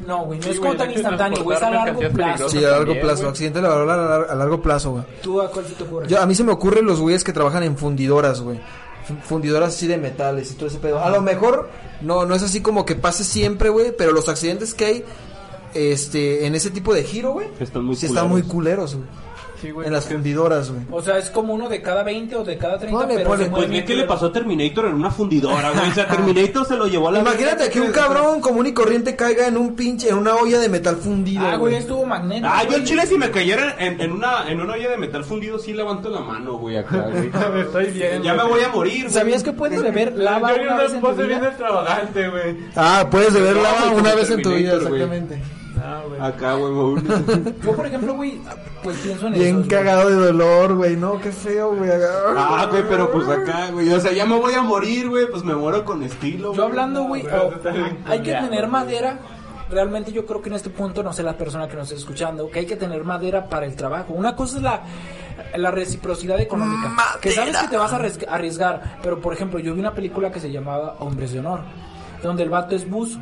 [0.06, 2.48] No, güey, no Sí, es como tan instantáneo, güey, es a largo plazo.
[2.48, 3.20] Sí, a largo también, plazo.
[3.22, 3.30] güey.
[3.30, 5.04] Accidente laboral a largo plazo, güey.
[5.22, 6.06] ¿Tú a cuál se te ocurre?
[6.06, 8.60] Yo, a mí se me ocurren los güeyes que trabajan en fundidoras, güey.
[9.06, 10.98] Fu- Fundidoras así de metales y todo ese pedo.
[11.02, 14.74] A lo mejor no no es así como que pase siempre, güey, pero los accidentes
[14.74, 15.04] que hay
[15.74, 18.94] este en ese tipo de giro, güey, Están muy sí están muy culeros.
[18.94, 19.25] culeros, güey.
[19.60, 20.82] Sí, güey, En las fundidoras, güey.
[20.90, 23.68] O sea, es como uno de cada 20 o de cada 30, Ponle, pero Pues
[23.70, 25.90] ve qué le pasó a Terminator en una fundidora, güey.
[25.90, 29.16] O sea, Terminator se lo llevó a la Imagínate que un cabrón común y corriente
[29.16, 32.48] caiga en un pinche en una olla de metal fundido, Ah, güey, estuvo magnético.
[32.52, 35.24] Ah, yo en Chile si me cayera en, en una en una olla de metal
[35.24, 37.30] fundido sí levanto la mano, güey, acá, güey.
[37.62, 38.22] Estoy bien.
[38.22, 38.54] Ya me güey.
[38.54, 39.14] voy a morir, güey.
[39.14, 41.48] ¿Sabías que puedes beber lava Yo una una vez en tu pose bien vida?
[41.48, 42.56] extravagante, güey.
[42.76, 45.40] Ah, puedes beber lava una vez en tu vida, exactamente.
[45.88, 46.20] Ah, güey.
[46.20, 46.72] Acá, güey.
[47.64, 48.40] Yo, por ejemplo, güey,
[48.82, 49.68] pues pienso en Bien eso.
[49.70, 50.96] cagado de dolor, güey.
[50.96, 51.90] No, qué feo, güey.
[52.36, 53.92] Ah, güey, pero pues acá, güey.
[53.92, 55.30] O sea, ya me voy a morir, güey.
[55.30, 56.52] Pues me muero con estilo.
[56.54, 58.70] Yo hablando, güey, güey, o- está bien hay que tener güey.
[58.70, 59.18] madera.
[59.68, 62.48] Realmente yo creo que en este punto, no sé la persona que nos está escuchando,
[62.50, 64.12] que hay que tener madera para el trabajo.
[64.12, 64.82] Una cosa es la,
[65.56, 66.94] la reciprocidad económica.
[67.20, 68.98] Que sabes que te vas a arries- arriesgar.
[69.02, 71.60] Pero, por ejemplo, yo vi una película que se llamaba Hombres de Honor,
[72.22, 73.18] donde el vato es buzo.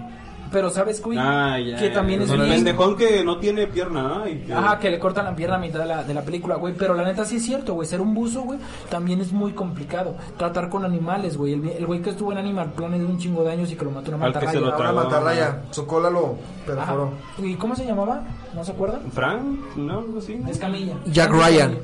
[0.54, 1.76] Pero sabes, güey, Ah, ya.
[1.76, 4.28] que también es El bien- pendejón que no tiene pierna, ¿no?
[4.28, 6.54] Y que- Ajá, que le cortan la pierna a mitad de la, de la película,
[6.54, 6.74] güey.
[6.74, 7.88] Pero la neta sí es cierto, güey.
[7.88, 10.14] Ser un buzo, güey, también es muy complicado.
[10.36, 11.54] Tratar con animales, güey.
[11.54, 13.84] El el güey que estuvo en Animal Planet de un chingo de años y que
[13.84, 15.62] lo mató una Al que se lo mantarraya.
[15.72, 17.10] Su cola lo perforó.
[17.38, 18.22] ¿Y cómo se llamaba?
[18.54, 19.00] ¿No se acuerdan?
[19.10, 19.42] Frank,
[19.76, 19.98] ¿no?
[19.98, 20.36] Algo así.
[20.36, 20.48] ¿no?
[20.48, 20.94] Escamilla.
[21.06, 21.78] Jack Ryan.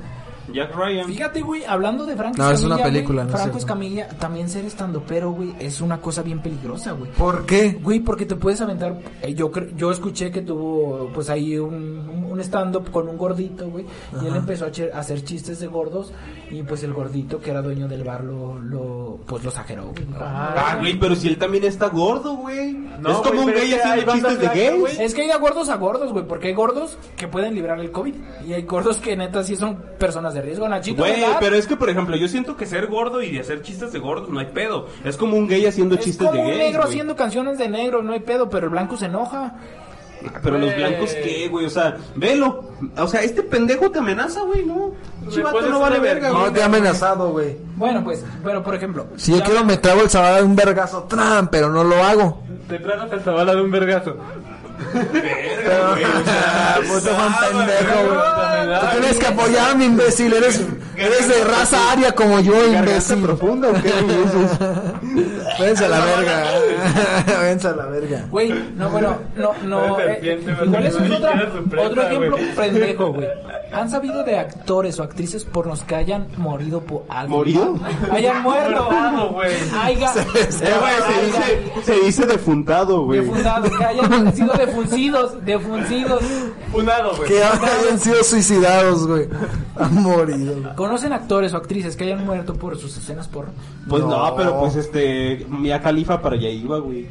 [0.53, 1.07] Jack Ryan.
[1.07, 3.59] Fíjate, güey, hablando de Franco No, es una Escamilla, güey, película, no es Franco cierto.
[3.59, 7.11] Escamilla, también ser estando pero, güey, es una cosa bien peligrosa, güey.
[7.12, 7.78] ¿Por qué?
[7.82, 8.99] Güey, porque te puedes aventar.
[9.22, 13.68] eh, yo cre- yo escuché que tuvo, pues ahí un, un stand-up con un gordito,
[13.68, 13.84] güey.
[14.22, 16.12] Y él empezó a, che- a hacer chistes de gordos.
[16.51, 20.07] Y pues el gordito, que era dueño del bar, lo, lo pues lo exageró, güey.
[20.20, 22.72] Ah, güey, pero si él también está gordo, güey.
[22.72, 24.59] No, es como güey, un pero gay es que hay haciendo banda chistes de flaca,
[24.70, 24.80] gays.
[24.80, 25.03] güey.
[25.05, 26.26] Es que hay de gordos a gordos, güey.
[26.26, 28.14] Porque hay gordos que pueden librar el COVID.
[28.47, 30.68] Y hay gordos que neta sí son personas de riesgo.
[30.68, 33.62] Nachito, Güey, pero es que, por ejemplo, yo siento que ser gordo y de hacer
[33.62, 34.86] chistes de gordos no hay pedo.
[35.05, 36.59] Es como un gay haciendo Es chistes como de un gays.
[36.59, 36.91] negro güey.
[36.93, 39.55] haciendo canciones de negro, no hay pedo, pero el blanco se enoja.
[40.43, 40.76] Pero los Güey.
[40.76, 41.64] blancos, ¿qué, güey?
[41.64, 42.72] O sea, velo.
[42.99, 44.93] O sea, este pendejo te amenaza, güey, ¿no?
[45.30, 46.28] Chivato pones no vale verga.
[46.28, 47.57] No te ha amenazado, güey.
[47.76, 49.07] Bueno, pues, pero por ejemplo.
[49.16, 51.97] Si yo ya- quiero me trago el sábado de un vergazo, tram, pero no lo
[52.05, 52.43] hago.
[52.68, 54.16] Te tragas el zabala de un vergazo.
[54.93, 58.80] Verga, güey, o sea, Puto Juan pendejo.
[58.80, 60.32] Tú tienes que apoyarme, imbécil.
[60.32, 60.62] Eres,
[60.97, 63.22] eres de raza aria como yo, imbécil.
[63.22, 63.93] profunda o qué,
[65.59, 66.45] Vénse a la verga.
[67.43, 68.26] Vénse a la verga.
[68.30, 69.95] Güey, no, bueno, no, no.
[69.95, 70.41] Una eh,
[70.86, 70.95] es
[71.76, 73.28] otro ejemplo pendejo, güey.
[73.72, 77.36] ¿Han sabido de actores o actrices pornos que hayan morido por algo?
[77.36, 77.78] ¿Morido?
[78.11, 78.88] Hayan muerto.
[79.32, 79.51] Güey.
[80.61, 83.20] Eh, güey, se dice, defuntado, güey.
[83.20, 84.53] defundado, que hayan sido
[84.83, 86.22] defuncidos, defuncidos.
[86.72, 87.28] Funado, güey.
[87.28, 89.28] Que hayan sido suicidados, güey.
[89.76, 90.61] Han morido.
[90.61, 90.74] güey.
[90.74, 93.53] ¿Conocen actores o actrices que hayan muerto por sus escenas porno?
[93.89, 94.11] Pues no.
[94.31, 94.37] No.
[94.37, 95.47] pero pues este.
[95.49, 97.09] Mia Califa para allá iba, güey.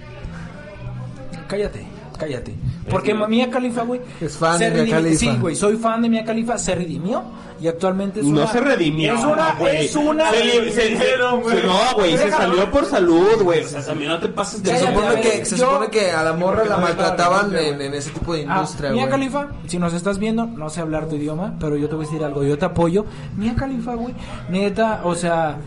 [1.47, 1.87] Cállate,
[2.19, 2.53] cállate.
[2.89, 4.01] Porque Mia Khalifa, güey.
[4.21, 5.19] Es fan se de Mia redimi- Khalifa.
[5.19, 6.57] Sí, güey, soy fan de Mia Khalifa.
[6.59, 7.23] Se redimió
[7.61, 8.51] y actualmente es No una.
[8.51, 9.13] se redimió.
[9.15, 9.55] Es una.
[9.55, 9.85] güey.
[9.85, 10.29] Es una.
[10.31, 11.63] Se, li- se- Dijeron, güey.
[11.63, 13.63] no, güey, se salió por salud, güey.
[13.63, 16.23] O sea, también no te pases de Se supone que, se yo- supone que a
[16.23, 19.11] la morra la no, maltrataban en, en ese tipo de Ah, industria, Mia güey.
[19.11, 22.07] Khalifa, si nos estás viendo, no sé hablar tu idioma, pero yo te voy a
[22.09, 23.05] decir algo, yo te apoyo.
[23.37, 24.13] Mia Khalifa, güey,
[24.49, 25.57] neta, o sea,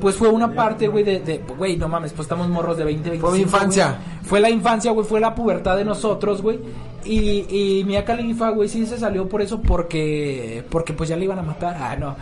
[0.00, 3.28] pues fue una parte, güey, de, güey, no mames, pues estamos morros de 20, 25.
[3.28, 3.98] Fue mi infancia.
[4.22, 6.58] Fue la infancia, güey, fue la pubertad de nosotros, güey.
[7.04, 11.24] Y, y Mia Khalifa, güey, sí se salió por eso porque, porque pues ya le
[11.24, 11.76] iban a matar.
[11.78, 12.16] Ah, no.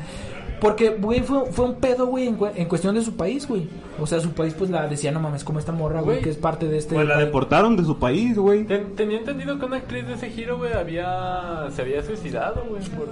[0.61, 3.69] Porque, güey, fue, fue un pedo, güey, en, cu- en cuestión de su país, güey.
[4.01, 6.37] O sea, su país, pues la decía, no mames, como esta morra, güey, que es
[6.37, 6.95] parte de este.
[6.95, 7.27] Pues la país".
[7.27, 8.65] deportaron de su país, güey.
[8.65, 12.83] Ten- tenía entendido que una actriz de ese giro, güey, había, se había suicidado, güey,
[12.91, 13.09] por,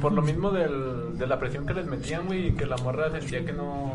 [0.00, 3.10] por lo mismo del, de la presión que les metían, güey, y que la morra
[3.10, 3.92] sentía que no,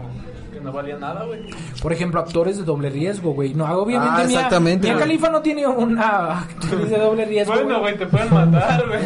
[0.54, 1.41] que no valía nada, güey.
[1.82, 3.54] Por ejemplo, actores de doble riesgo, güey.
[3.54, 4.16] No, obviamente.
[4.18, 5.06] Ah, exactamente, Mia güey.
[5.08, 7.54] Khalifa no tiene una actriz de doble riesgo.
[7.54, 9.01] Bueno, güey, te pueden matar, güey.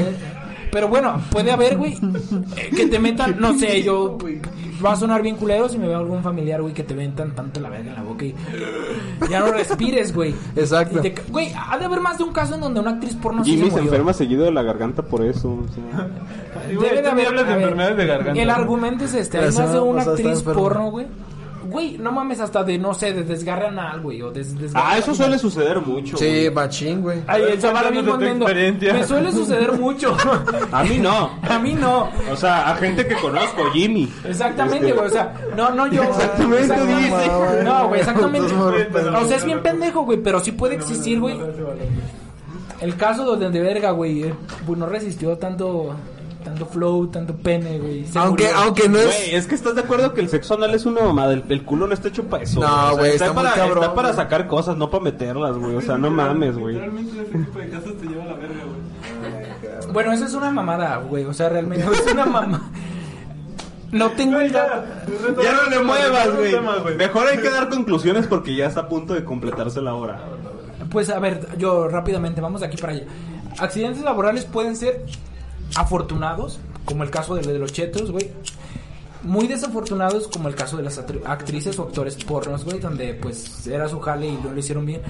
[0.78, 1.94] Pero bueno, puede haber, güey,
[2.56, 4.16] eh, que te metan, no sé, yo.
[4.86, 7.60] Va a sonar bien culero si me veo algún familiar, güey, que te metan tanto
[7.60, 8.36] la verga en la boca y.
[9.28, 10.36] Ya no respires, güey.
[10.56, 11.02] Exacto.
[11.02, 13.64] Te Güey, ha de haber más de un caso en donde una actriz porno Jimmy
[13.64, 13.86] se murió.
[13.86, 15.50] enferma seguido de la garganta por eso.
[15.50, 16.08] o sea.
[16.68, 18.40] Debe de haber- de enfermedades de garganta.
[18.40, 21.08] El argumento es este: hay más de una actriz porno, güey.
[21.70, 24.98] Güey, no mames, hasta de, no sé, de desgarre anal, güey, o des, desgarre Ah,
[24.98, 26.18] eso suele suceder mucho.
[26.18, 26.52] Sí, güey.
[26.52, 27.22] machín, güey.
[27.28, 28.46] Ay, el Zavala Cuéntanos mismo.
[28.94, 30.16] Me suele suceder mucho.
[30.72, 31.32] A mí no.
[31.50, 32.10] A mí no.
[32.32, 34.12] O sea, a gente que conozco, Jimmy.
[34.24, 35.08] Exactamente, güey.
[35.08, 36.04] O sea, no, no yo.
[36.04, 37.64] Exactamente, dice.
[37.64, 38.54] No, güey, exactamente.
[39.18, 41.38] O sea, es bien pendejo, güey, pero sí puede existir, güey.
[42.80, 44.34] El caso donde de verga, güey, eh,
[44.66, 45.96] pues no resistió tanto
[46.44, 48.06] tanto flow, tanto pene, güey.
[48.16, 48.58] Aunque, murió.
[48.60, 49.34] aunque no Güey, es...
[49.34, 51.34] es que estás de acuerdo que el sexo anal es una mamada.
[51.34, 52.60] El, el culo no está hecho para eso.
[52.60, 54.18] No, O sea, güey, está muy para, cabrón, Está para güey.
[54.24, 55.76] sacar cosas, no para meterlas, güey.
[55.76, 56.76] O sea, no mames, güey.
[56.76, 59.92] Literalmente ese tipo de casos te lleva a la verga, güey.
[59.94, 61.26] Bueno, eso es una mamada, güey.
[61.26, 62.62] O sea, realmente es una mamada.
[63.92, 64.84] No tengo el dato.
[65.42, 66.96] Ya no le muevas, güey.
[66.98, 70.20] Mejor hay que dar conclusiones porque ya está a punto de completarse la hora.
[70.90, 73.04] Pues a ver, yo rápidamente, vamos de aquí para allá.
[73.60, 75.06] Accidentes laborales pueden ser
[75.76, 78.32] afortunados, como el caso de, de los chetos, güey.
[79.24, 83.90] Muy desafortunados, como el caso de las actrices o actores pornos, güey, donde pues era
[83.90, 85.02] su jale y no lo hicieron bien.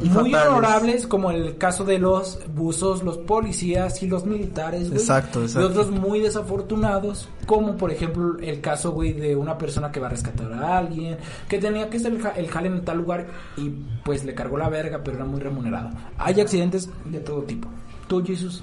[0.00, 0.52] Y Muy fatales.
[0.52, 5.00] honorables, como el caso de los buzos, los policías y los militares, güey.
[5.00, 5.66] Exacto, exacto.
[5.66, 10.08] Y otros muy desafortunados, como por ejemplo el caso, güey, de una persona que va
[10.08, 11.16] a rescatar a alguien,
[11.48, 13.26] que tenía que hacer el, ja- el jale en tal lugar
[13.56, 13.70] y
[14.04, 15.88] pues le cargó la verga, pero era muy remunerado.
[16.18, 17.68] Hay accidentes de todo tipo.
[18.06, 18.62] ¿Tú, Jesus?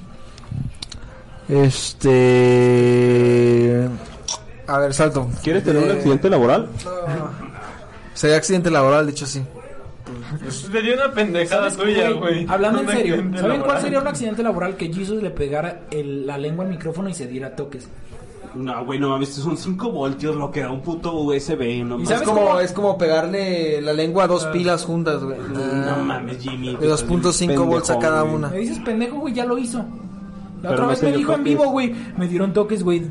[1.50, 2.14] Este...
[4.68, 5.28] A ver, salto.
[5.44, 6.68] ¿Quieres tener un Eh, accidente laboral?
[8.14, 9.42] Sería accidente laboral, dicho así.
[10.50, 12.46] Sería una pendejada tuya, güey.
[12.48, 16.38] Hablando en serio, ¿saben cuál sería un accidente laboral que Jesus le pegara el- la
[16.38, 17.88] lengua al micrófono y se diera toques?
[18.56, 22.04] No, güey, no mames, son 5 voltios lo que da un puto USB, no ¿Y
[22.04, 22.08] mames.
[22.10, 22.60] sabes Es como, cómo?
[22.60, 25.40] es como pegarle la lengua a dos pilas juntas, güey.
[25.40, 26.76] No mames, Jimmy.
[26.76, 28.50] De 2.5 volts a cada una.
[28.50, 29.84] Me dices pendejo, güey, ya lo hizo.
[30.64, 31.94] La otra vez me dijo en vivo, güey.
[32.18, 33.04] Me dieron toques, güey.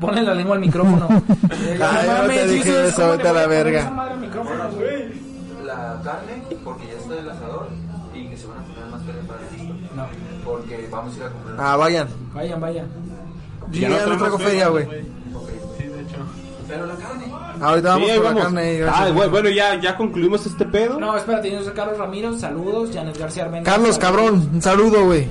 [0.00, 1.08] Ponle la lengua al micrófono.
[1.58, 3.80] Eh, Ay, no no te dije eso, ¿cómo vete a la verga.
[3.80, 5.26] esa madre al micrófono, güey?
[5.64, 7.68] la carne porque ya está el asador
[8.14, 9.74] y que se van a poner más carne para el listo.
[9.96, 10.06] No,
[10.44, 11.56] Porque vamos a ir a comprar.
[11.58, 12.08] Ah, vayan.
[12.34, 12.86] vayan, vayan.
[13.72, 14.84] Ya ya, no traigo feria, güey.
[14.84, 16.16] Sí, de hecho.
[16.68, 17.32] Pero la carne.
[17.60, 18.38] Ahorita vamos Sí, ahí por vamos.
[18.38, 18.82] la carne.
[18.88, 21.00] Ah, güey, bueno, ya, ya concluimos este pedo.
[21.00, 22.90] No, espérate, yo soy Carlos Ramiro, saludos.
[22.92, 23.70] Janet García Armenta.
[23.70, 24.20] Carlos, saludos.
[24.20, 25.28] cabrón, un saludo, güey.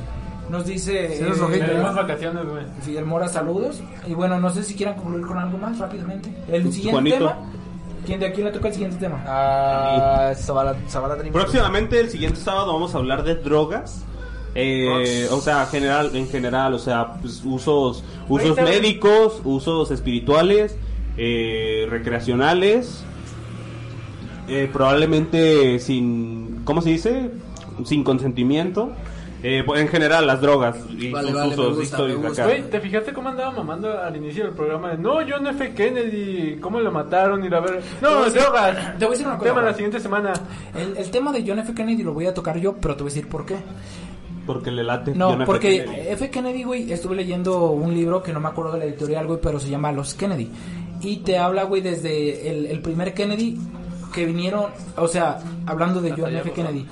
[0.50, 2.64] Nos dice eh, ojete, Tenemos vacaciones, güey.
[2.82, 3.82] Fidel Mora, saludos.
[4.08, 6.34] Y bueno, no sé si quieran concluir con algo más rápidamente.
[6.48, 7.18] El siguiente Juanito.
[7.18, 7.38] tema.
[8.06, 9.24] ¿Quién de aquí le toca el siguiente tema?
[9.26, 10.34] Ah.
[11.32, 14.06] Próximamente, el siguiente sábado, vamos a hablar de drogas.
[14.54, 20.78] Eh, o sea, general, en general, o sea, pues, usos, usos médicos, usos espirituales,
[21.18, 23.04] eh, recreacionales,
[24.48, 27.32] eh, probablemente sin, ¿cómo se dice?
[27.84, 28.94] Sin consentimiento.
[29.48, 32.50] Eh, pues, en general, las drogas y Vale, sus vale, usos gusta, históricos acá.
[32.72, 34.94] ¿te fijaste cómo andaba mamando al inicio del programa?
[34.94, 35.72] No, John F.
[35.76, 37.46] Kennedy, ¿cómo lo mataron?
[37.46, 37.80] Y la ver...
[38.02, 38.98] No, decir- drogas.
[38.98, 40.34] te voy a decir una cosa, Tema la siguiente semana.
[40.74, 41.76] El, el tema de John F.
[41.76, 43.58] Kennedy lo voy a tocar yo, pero te voy a decir por qué.
[44.48, 45.14] Porque le late.
[45.14, 45.46] No, John F.
[45.46, 46.08] porque Kennedy.
[46.10, 46.30] F.
[46.32, 49.60] Kennedy, güey, estuve leyendo un libro que no me acuerdo de la editorial, güey, pero
[49.60, 50.50] se llama Los Kennedy.
[51.02, 53.60] Y te habla, güey, desde el, el primer Kennedy
[54.12, 55.38] que vinieron, o sea,
[55.68, 56.52] hablando de John F.
[56.52, 56.84] Kennedy.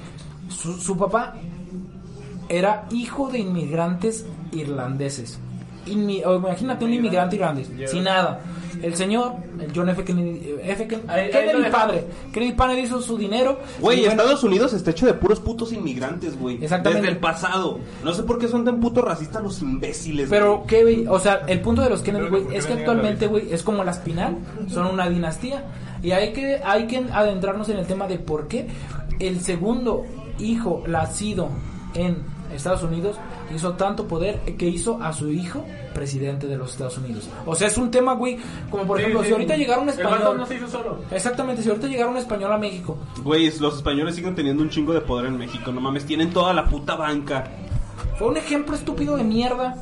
[0.49, 1.33] Su, su papá
[2.49, 5.39] era hijo de inmigrantes irlandeses.
[5.85, 8.39] Inmi- o imagínate un inmigrante irlandés, sin nada.
[8.81, 10.03] El señor, el John F.
[10.03, 10.87] Kennedy, F.
[11.07, 13.59] Ahí- Kennedy padre, Kennedy padre hizo su dinero.
[13.79, 16.55] Güey, bueno, Estados Unidos está hecho de puros putos inmigrantes, güey.
[16.63, 17.01] Exactamente.
[17.01, 17.79] Desde el pasado.
[18.03, 20.27] No sé por qué son tan putos racistas los imbéciles.
[20.29, 20.63] Pero.
[20.67, 21.05] ¿qué, güey?
[21.07, 23.61] O sea, el punto de los Kennedy, güey, ¿por qué es que actualmente, güey, es
[23.61, 24.37] como la espinal,
[24.69, 25.63] son una dinastía.
[26.01, 28.67] Y hay que, hay que adentrarnos en el tema de por qué
[29.19, 30.05] el segundo
[30.39, 31.49] hijo nacido
[31.93, 33.17] en Estados Unidos
[33.53, 37.29] hizo tanto poder que hizo a su hijo presidente de los Estados Unidos.
[37.45, 38.37] O sea, es un tema, güey,
[38.69, 39.27] como por Sí, ejemplo, sí.
[39.27, 40.37] si ahorita llegara un español...
[40.37, 40.97] no se hizo solo.
[41.11, 44.93] Exactamente, si ahorita llegara un español a México, Güey, los españoles siguen teniendo un chingo
[44.93, 45.71] de poder en México.
[45.71, 47.43] No mames, tienen toda la puta banca.
[48.17, 49.75] fue un ejemplo estúpido de mierda.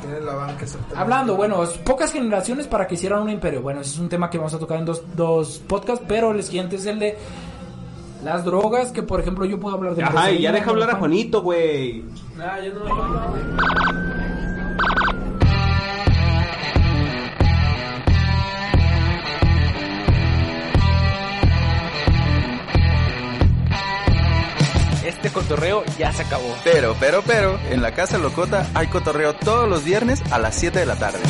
[0.00, 0.98] Tienes la banca exactamente.
[1.00, 3.62] Hablando, bueno, pocas generaciones para que hicieran un imperio.
[3.62, 6.42] Bueno, ese es un tema que vamos a tocar en dos, dos podcasts, pero el
[6.42, 7.16] siguiente es el de
[8.22, 10.04] las drogas, que por ejemplo yo puedo hablar de...
[10.04, 12.04] Ajá, y ya deja hablar a Juanito, güey.
[12.38, 12.84] Ah, yo no
[25.06, 26.54] Este cotorreo ya se acabó.
[26.64, 30.80] Pero, pero, pero, en la Casa Locota hay cotorreo todos los viernes a las 7
[30.80, 31.20] de la tarde.